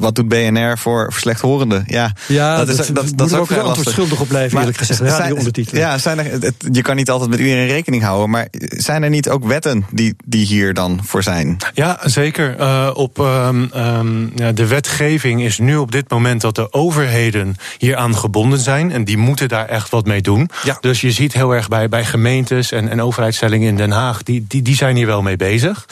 wat 0.00 0.14
doet 0.14 0.28
BNR 0.28 0.78
voor 0.78 1.12
slechthorenden? 1.16 1.84
Ja, 1.86 2.12
ja, 2.28 2.64
dat, 2.64 2.68
is, 2.78 2.86
dat, 2.86 3.12
dat 3.14 3.26
is 3.26 3.34
ook 3.34 3.48
wel 3.48 3.64
antwoord 3.64 3.88
schuldig 3.88 4.20
op 4.20 4.28
blijven, 4.28 4.58
eerlijk 4.58 4.76
gezegd. 4.76 5.00
Ja, 5.00 5.16
zijn, 5.16 5.36
ondertitelen. 5.36 5.80
Ja, 5.80 5.98
zijn 5.98 6.18
er, 6.18 6.30
het, 6.30 6.54
je 6.72 6.82
kan 6.82 6.96
niet 6.96 7.10
altijd 7.10 7.30
met 7.30 7.38
iedereen 7.38 7.66
rekening 7.66 8.02
houden. 8.02 8.30
Maar 8.30 8.48
zijn 8.60 9.02
er 9.02 9.10
niet 9.10 9.28
ook 9.28 9.44
wetten 9.44 9.84
die, 9.90 10.14
die 10.24 10.46
hier 10.46 10.74
dan 10.74 11.00
voor 11.04 11.22
zijn? 11.22 11.56
Ja, 11.74 12.00
zeker. 12.04 12.60
Uh, 12.60 12.90
op 12.94 13.18
um, 13.18 13.70
um, 13.76 14.32
ja, 14.34 14.52
de 14.52 14.66
wetgeving 14.66 15.42
is 15.42 15.58
nu 15.58 15.76
op 15.76 15.92
dit 15.92 16.10
moment 16.10 16.40
dat 16.40 16.54
de 16.54 16.72
overheden 16.72 17.56
hieraan 17.78 18.16
gebonden 18.16 18.58
zijn. 18.58 18.92
En 18.92 19.04
die 19.04 19.16
moeten 19.16 19.48
daar 19.48 19.68
echt 19.68 19.90
wat 19.90 20.06
mee 20.06 20.20
doen. 20.20 20.50
Ja. 20.64 20.78
Dus 20.80 21.00
je 21.00 21.10
ziet 21.10 21.32
heel 21.32 21.54
erg 21.54 21.68
bij, 21.68 21.88
bij 21.88 22.04
gemeentes 22.04 22.72
en, 22.72 22.88
en 22.88 23.02
overheidstellingen 23.02 23.68
in 23.68 23.76
Den 23.76 23.90
Haag, 23.90 24.22
die, 24.22 24.44
die, 24.48 24.62
die 24.62 24.76
zijn 24.76 24.96
hier 24.96 25.06
wel 25.06 25.22
mee 25.22 25.36
bezig. 25.36 25.86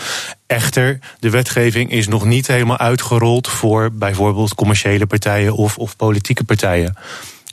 Echter, 0.49 0.99
de 1.21 1.31
wetgeving 1.31 1.91
is 1.91 2.09
nog 2.09 2.25
niet 2.25 2.47
helemaal 2.47 2.79
uitgerold 2.79 3.49
voor 3.49 3.93
bijvoorbeeld 3.93 4.55
commerciële 4.55 5.07
partijen 5.07 5.55
of, 5.55 5.79
of 5.79 5.97
politieke 5.97 6.45
partijen. 6.45 6.97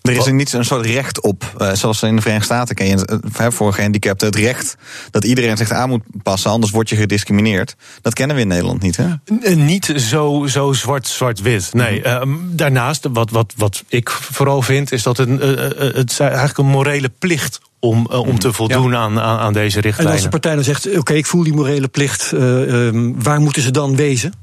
Er 0.02 0.12
is 0.12 0.26
er 0.26 0.34
niet 0.34 0.54
een 0.54 0.66
soort 0.66 0.86
recht 0.86 1.22
op, 1.22 1.56
uh, 1.58 1.72
zoals 1.74 2.04
in 2.04 2.16
de 2.16 2.22
Verenigde 2.22 2.54
Staten 2.54 2.76
ken 2.76 2.88
je 2.88 3.22
uh, 3.40 3.48
voor 3.50 3.74
gehandicapten 3.74 4.28
het 4.28 4.36
recht 4.36 4.78
dat 5.12 5.24
iedereen 5.24 5.58
zich 5.58 5.72
aan 5.72 5.90
moet 5.90 6.04
passen, 6.24 6.52
anders 6.52 6.72
word 6.72 6.90
je 6.90 6.96
gediscrimineerd. 6.96 7.76
Dat 8.02 8.14
kennen 8.14 8.36
we 8.36 8.42
in 8.42 8.48
Nederland 8.48 8.82
niet, 8.82 8.98
hè? 8.98 9.08
N 9.56 9.66
niet 9.66 9.94
zo, 9.96 10.46
zo 10.48 10.74
zwart-zwart-wit. 10.74 11.74
Nee, 11.74 12.04
uh, 12.04 12.22
daarnaast, 12.42 13.08
wat, 13.12 13.30
wat, 13.30 13.54
wat 13.58 13.84
ik 13.88 14.10
vooral 14.10 14.62
vind, 14.62 14.92
is 14.92 15.04
dat 15.04 15.18
het, 15.18 15.30
het 15.96 16.12
is 16.12 16.20
eigenlijk 16.20 16.58
een 16.58 16.66
morele 16.66 17.10
plicht 17.20 17.60
om, 17.86 18.08
uh, 18.12 18.20
om 18.20 18.40
te 18.40 18.54
voldoen 18.54 18.92
ja. 18.92 18.98
aan, 18.98 19.20
aan, 19.20 19.40
aan, 19.40 19.54
deze 19.54 19.82
richtlijnen. 19.82 20.06
En 20.06 20.12
als 20.12 20.24
de 20.24 20.30
partij 20.30 20.56
dan 20.56 20.64
zegt, 20.64 20.88
oké, 20.88 20.98
okay, 20.98 21.18
ik 21.18 21.26
voel 21.26 21.44
die 21.44 21.54
morele 21.54 21.88
plicht, 21.88 22.32
uh, 22.34 22.42
um, 22.42 23.24
waar 23.24 23.40
moeten 23.40 23.62
ze 23.62 23.72
dan 23.72 23.96
wezen? 23.96 24.34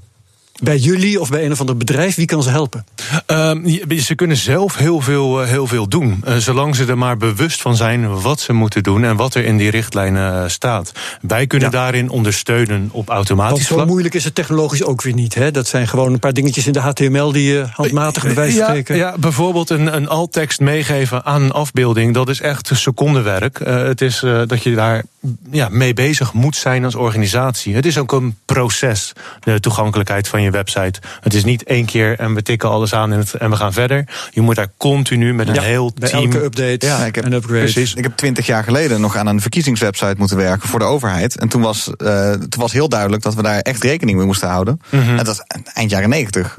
Bij 0.62 0.76
jullie 0.76 1.20
of 1.20 1.30
bij 1.30 1.44
een 1.44 1.52
of 1.52 1.60
ander 1.60 1.76
bedrijf, 1.76 2.14
wie 2.14 2.26
kan 2.26 2.42
ze 2.42 2.50
helpen? 2.50 2.84
Uh, 3.26 3.98
ze 3.98 4.14
kunnen 4.14 4.36
zelf 4.36 4.76
heel 4.76 5.00
veel, 5.00 5.40
heel 5.40 5.66
veel 5.66 5.88
doen. 5.88 6.24
Uh, 6.28 6.36
zolang 6.36 6.76
ze 6.76 6.84
er 6.84 6.98
maar 6.98 7.16
bewust 7.16 7.60
van 7.60 7.76
zijn 7.76 8.20
wat 8.20 8.40
ze 8.40 8.52
moeten 8.52 8.82
doen 8.82 9.04
en 9.04 9.16
wat 9.16 9.34
er 9.34 9.44
in 9.44 9.56
die 9.56 9.70
richtlijnen 9.70 10.50
staat. 10.50 10.92
Wij 11.20 11.46
kunnen 11.46 11.70
ja. 11.70 11.76
daarin 11.76 12.08
ondersteunen 12.08 12.88
op 12.92 13.08
automatisch 13.08 13.52
Want 13.52 13.66
zo 13.66 13.74
vlak. 13.74 13.86
moeilijk 13.86 14.14
is 14.14 14.24
het 14.24 14.34
technologisch 14.34 14.84
ook 14.84 15.02
weer 15.02 15.14
niet. 15.14 15.34
Hè? 15.34 15.50
Dat 15.50 15.66
zijn 15.66 15.88
gewoon 15.88 16.12
een 16.12 16.18
paar 16.18 16.32
dingetjes 16.32 16.66
in 16.66 16.72
de 16.72 16.80
HTML 16.80 17.32
die 17.32 17.52
je 17.52 17.66
handmatig 17.72 18.22
bij 18.22 18.34
wijze. 18.34 18.82
Ja, 18.86 18.94
ja, 18.94 19.14
bijvoorbeeld 19.18 19.70
een, 19.70 19.94
een 19.94 20.08
alt-tekst 20.08 20.60
meegeven 20.60 21.24
aan 21.24 21.42
een 21.42 21.52
afbeelding. 21.52 22.14
Dat 22.14 22.28
is 22.28 22.40
echt 22.40 22.70
secondenwerk. 22.74 23.60
Uh, 23.60 23.76
het 23.76 24.00
is 24.00 24.24
dat 24.46 24.62
je 24.62 24.74
daar 24.74 25.04
ja, 25.50 25.68
mee 25.70 25.94
bezig 25.94 26.32
moet 26.32 26.56
zijn 26.56 26.84
als 26.84 26.94
organisatie. 26.94 27.74
Het 27.74 27.86
is 27.86 27.98
ook 27.98 28.12
een 28.12 28.36
proces, 28.44 29.12
de 29.40 29.60
toegankelijkheid 29.60 30.28
van 30.28 30.42
je 30.42 30.50
website. 30.52 31.00
Het 31.20 31.34
is 31.34 31.44
niet 31.44 31.64
één 31.64 31.84
keer 31.84 32.18
en 32.18 32.34
we 32.34 32.42
tikken 32.42 32.68
alles 32.68 32.94
aan 32.94 33.12
en, 33.12 33.18
het, 33.18 33.34
en 33.34 33.50
we 33.50 33.56
gaan 33.56 33.72
verder. 33.72 34.08
Je 34.30 34.40
moet 34.40 34.56
daar 34.56 34.72
continu 34.76 35.34
met 35.34 35.48
een 35.48 35.54
ja, 35.54 35.62
heel 35.62 35.92
bij 35.94 36.08
team... 36.08 36.22
elke 36.22 36.44
update 36.44 36.86
ja, 36.86 37.04
ik 37.04 37.14
heb, 37.14 37.24
en 37.24 37.32
upgrade. 37.32 37.60
Precies. 37.60 37.94
Ik 37.94 38.02
heb 38.02 38.16
twintig 38.16 38.46
jaar 38.46 38.64
geleden 38.64 39.00
nog 39.00 39.16
aan 39.16 39.26
een 39.26 39.40
verkiezingswebsite 39.40 40.14
moeten 40.16 40.36
werken 40.36 40.68
voor 40.68 40.78
de 40.78 40.84
overheid. 40.84 41.38
En 41.38 41.48
toen 41.48 41.62
was, 41.62 41.90
uh, 41.98 42.30
toen 42.30 42.60
was 42.60 42.72
heel 42.72 42.88
duidelijk 42.88 43.22
dat 43.22 43.34
we 43.34 43.42
daar 43.42 43.58
echt 43.58 43.82
rekening 43.82 44.16
mee 44.16 44.26
moesten 44.26 44.48
houden. 44.48 44.80
Mhm. 44.90 44.96
Mm 44.96 45.08
-hmm. 45.08 45.18
En 45.18 45.24
dat 45.24 45.34
is 45.34 45.60
eind 45.72 45.90
jaren 45.90 46.08
negentig. 46.08 46.56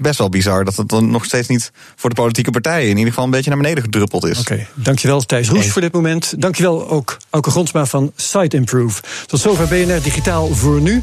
Best 0.00 0.18
wel 0.18 0.28
bizar 0.28 0.64
dat 0.64 0.76
het 0.76 0.88
dan 0.88 1.10
nog 1.10 1.24
steeds 1.24 1.48
niet 1.48 1.70
voor 1.96 2.10
de 2.10 2.16
politieke 2.16 2.50
partijen 2.50 2.88
in 2.88 2.96
ieder 2.96 3.08
geval 3.08 3.24
een 3.24 3.30
beetje 3.30 3.50
naar 3.50 3.58
beneden 3.58 3.82
gedruppeld 3.82 4.24
is. 4.24 4.38
Oké, 4.38 4.52
okay. 4.52 4.66
dankjewel 4.74 5.20
Thijs 5.20 5.48
Roes 5.48 5.70
voor 5.70 5.80
dit 5.80 5.92
moment. 5.92 6.34
Dankjewel 6.38 6.90
ook 6.90 7.16
Auke 7.30 7.50
Grondsma 7.50 7.86
van 7.86 8.12
Site 8.16 8.56
Improve. 8.56 9.02
Tot 9.26 9.40
zover 9.40 9.68
BNR 9.68 10.02
Digitaal 10.02 10.54
voor 10.54 10.80
nu. 10.80 11.02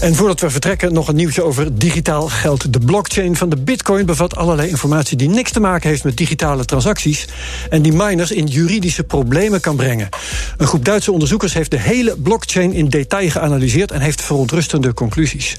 En 0.00 0.14
voordat 0.14 0.40
we 0.40 0.50
vertrekken, 0.50 0.92
nog 0.92 1.08
een 1.08 1.16
nieuwtje 1.16 1.42
over 1.42 1.57
digitaal 1.72 2.28
geld. 2.28 2.72
De 2.72 2.78
blockchain 2.78 3.36
van 3.36 3.48
de 3.48 3.56
Bitcoin 3.56 4.06
bevat 4.06 4.36
allerlei 4.36 4.68
informatie 4.68 5.16
die 5.16 5.28
niks 5.28 5.50
te 5.50 5.60
maken 5.60 5.88
heeft 5.88 6.04
met 6.04 6.16
digitale 6.16 6.64
transacties. 6.64 7.28
En 7.70 7.82
die 7.82 7.92
miners 7.92 8.30
in 8.30 8.46
juridische 8.46 9.04
problemen 9.04 9.60
kan 9.60 9.76
brengen. 9.76 10.08
Een 10.56 10.66
groep 10.66 10.84
Duitse 10.84 11.12
onderzoekers 11.12 11.54
heeft 11.54 11.70
de 11.70 11.78
hele 11.78 12.16
blockchain 12.16 12.72
in 12.72 12.88
detail 12.88 13.30
geanalyseerd 13.30 13.90
en 13.90 14.00
heeft 14.00 14.22
verontrustende 14.22 14.94
conclusies. 14.94 15.56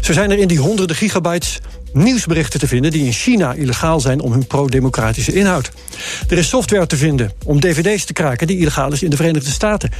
Zo 0.00 0.12
zijn 0.12 0.30
er 0.30 0.38
in 0.38 0.48
die 0.48 0.58
honderden 0.58 0.96
gigabytes 0.96 1.60
nieuwsberichten 1.92 2.60
te 2.60 2.68
vinden 2.68 2.90
die 2.90 3.04
in 3.04 3.12
China 3.12 3.54
illegaal 3.54 4.00
zijn 4.00 4.20
om 4.20 4.32
hun 4.32 4.46
pro-democratische 4.46 5.32
inhoud. 5.32 5.70
Er 6.28 6.38
is 6.38 6.48
software 6.48 6.86
te 6.86 6.96
vinden 6.96 7.32
om 7.44 7.60
dvd's 7.60 8.04
te 8.04 8.12
kraken 8.12 8.46
die 8.46 8.58
illegaal 8.58 8.92
is 8.92 9.02
in 9.02 9.10
de 9.10 9.16
Verenigde 9.16 9.50
Staten. 9.50 9.90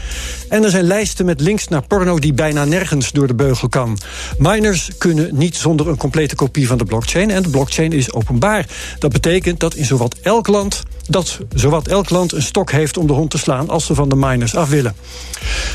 En 0.48 0.64
er 0.64 0.70
zijn 0.70 0.84
lijsten 0.84 1.24
met 1.24 1.40
links 1.40 1.68
naar 1.68 1.86
porno 1.86 2.18
die 2.18 2.32
bijna 2.32 2.64
nergens 2.64 3.12
door 3.12 3.26
de 3.26 3.34
beugel 3.34 3.68
kan. 3.68 3.98
Miners 4.38 4.90
kunnen 4.98 5.28
niet 5.32 5.56
zonder 5.56 5.88
een 5.88 5.96
complete 5.96 6.34
kopie 6.34 6.66
van 6.66 6.78
de 6.78 6.84
blockchain 6.84 7.30
en 7.30 7.42
de 7.42 7.50
blockchain 7.50 7.92
is 7.92 8.12
openbaar. 8.12 8.66
Dat 8.98 9.12
betekent 9.12 9.60
dat 9.60 9.74
in 9.74 9.84
zowat 9.84 10.16
elk 10.22 10.46
land 10.46 10.82
dat 11.08 11.38
zowat 11.54 11.86
elk 11.86 12.10
land 12.10 12.32
een 12.32 12.42
stok 12.42 12.70
heeft 12.70 12.96
om 12.96 13.06
de 13.06 13.12
hond 13.12 13.30
te 13.30 13.38
slaan 13.38 13.68
als 13.68 13.86
ze 13.86 13.94
van 13.94 14.08
de 14.08 14.16
miners 14.16 14.54
af 14.54 14.68
willen. 14.68 14.94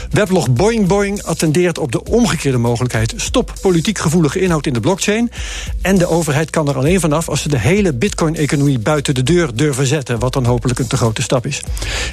Weblog 0.09 0.49
Boing 0.49 0.87
Boing 0.87 1.23
attendeert 1.23 1.77
op 1.77 1.91
de 1.91 2.03
omgekeerde 2.03 2.57
mogelijkheid. 2.57 3.13
Stop 3.15 3.53
politiek 3.61 3.97
gevoelige 3.97 4.39
inhoud 4.39 4.65
in 4.65 4.73
de 4.73 4.79
blockchain. 4.79 5.31
En 5.81 5.97
de 6.03 6.09
overheid 6.09 6.49
kan 6.49 6.67
er 6.67 6.77
alleen 6.77 6.99
vanaf 6.99 7.29
als 7.29 7.41
ze 7.41 7.49
de 7.49 7.59
hele 7.59 7.93
bitcoin-economie 7.93 8.79
buiten 8.79 9.13
de 9.13 9.23
deur 9.23 9.55
durven 9.55 9.85
zetten. 9.85 10.19
Wat 10.19 10.33
dan 10.33 10.45
hopelijk 10.45 10.79
een 10.79 10.87
te 10.87 10.97
grote 10.97 11.21
stap 11.21 11.45
is. 11.45 11.61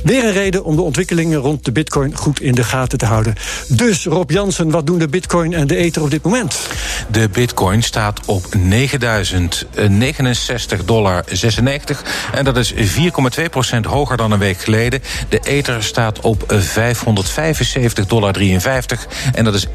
Weer 0.04 0.24
een 0.24 0.32
reden 0.32 0.64
om 0.64 0.76
de 0.76 0.82
ontwikkelingen 0.82 1.38
rond 1.38 1.64
de 1.64 1.72
bitcoin 1.72 2.16
goed 2.16 2.40
in 2.40 2.54
de 2.54 2.64
gaten 2.64 2.98
te 2.98 3.06
houden. 3.06 3.34
Dus 3.68 4.04
Rob 4.04 4.30
Jansen, 4.30 4.70
wat 4.70 4.86
doen 4.86 4.98
de 4.98 5.08
bitcoin 5.08 5.52
en 5.52 5.66
de 5.66 5.76
ether 5.76 6.02
op 6.02 6.10
dit 6.10 6.22
moment? 6.22 6.58
De 7.08 7.28
bitcoin 7.28 7.82
staat 7.82 8.20
op 8.26 8.54
9069 8.54 10.84
dollar 10.84 11.24
96. 11.28 12.02
En 12.34 12.44
dat 12.44 12.56
is 12.56 12.74
4,2% 12.74 12.78
hoger 13.82 14.16
dan 14.16 14.32
een 14.32 14.38
week 14.38 14.60
geleden. 14.60 15.02
De 15.28 15.40
ether 15.42 15.82
staat 15.82 16.20
op 16.20 16.44
575 16.46 18.06
dollar 18.06 18.32
53. 18.32 19.06
En 19.32 19.44
dat 19.44 19.54
is 19.54 19.66
11,9% 19.66 19.72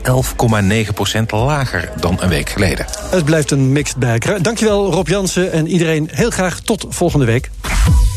lager 1.28 1.90
dan 2.00 2.18
een 2.20 2.30
week 2.30 2.50
geleden. 2.50 2.86
Het 3.12 3.26
blijft 3.26 3.52
een 3.52 3.72
mixed 3.72 4.00
Dankjewel 4.42 4.92
Rob 4.92 5.08
Jansen 5.08 5.52
en 5.52 5.68
iedereen 5.68 6.10
heel 6.12 6.30
graag 6.30 6.60
tot 6.60 6.86
volgende 6.90 7.26
week. 7.26 7.50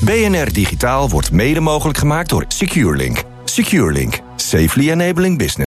BNR 0.04 0.52
Digitaal 0.52 1.08
wordt 1.08 1.32
mede 1.32 1.60
mogelijk 1.60 1.98
gemaakt 1.98 2.28
door 2.28 2.44
SecureLink. 2.48 3.22
SecureLink. 3.44 4.20
Safely 4.36 4.90
enabling 4.90 5.38
business. 5.38 5.66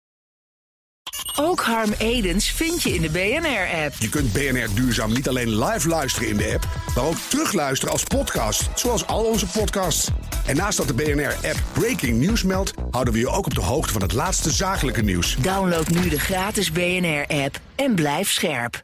Ook 1.35 1.61
Harm 1.61 1.93
Edens 1.97 2.51
vind 2.51 2.81
je 2.81 2.93
in 2.93 3.01
de 3.01 3.09
BNR-app. 3.09 3.93
Je 3.99 4.09
kunt 4.09 4.33
BNR 4.33 4.67
Duurzaam 4.73 5.13
niet 5.13 5.27
alleen 5.27 5.63
live 5.63 5.87
luisteren 5.87 6.29
in 6.29 6.37
de 6.37 6.51
app, 6.53 6.67
maar 6.95 7.03
ook 7.03 7.17
terugluisteren 7.27 7.93
als 7.93 8.03
podcast, 8.03 8.69
zoals 8.75 9.07
al 9.07 9.23
onze 9.23 9.45
podcasts. 9.45 10.07
En 10.45 10.55
naast 10.55 10.77
dat 10.77 10.87
de 10.87 10.93
BNR-app 10.93 11.63
Breaking 11.73 12.19
News 12.19 12.43
meldt, 12.43 12.73
houden 12.91 13.13
we 13.13 13.19
je 13.19 13.29
ook 13.29 13.45
op 13.45 13.55
de 13.55 13.61
hoogte 13.61 13.93
van 13.93 14.01
het 14.01 14.13
laatste 14.13 14.51
zakelijke 14.51 15.01
nieuws. 15.01 15.35
Download 15.35 15.87
nu 15.87 16.09
de 16.09 16.19
gratis 16.19 16.71
BNR-app 16.71 17.59
en 17.75 17.95
blijf 17.95 18.31
scherp. 18.31 18.83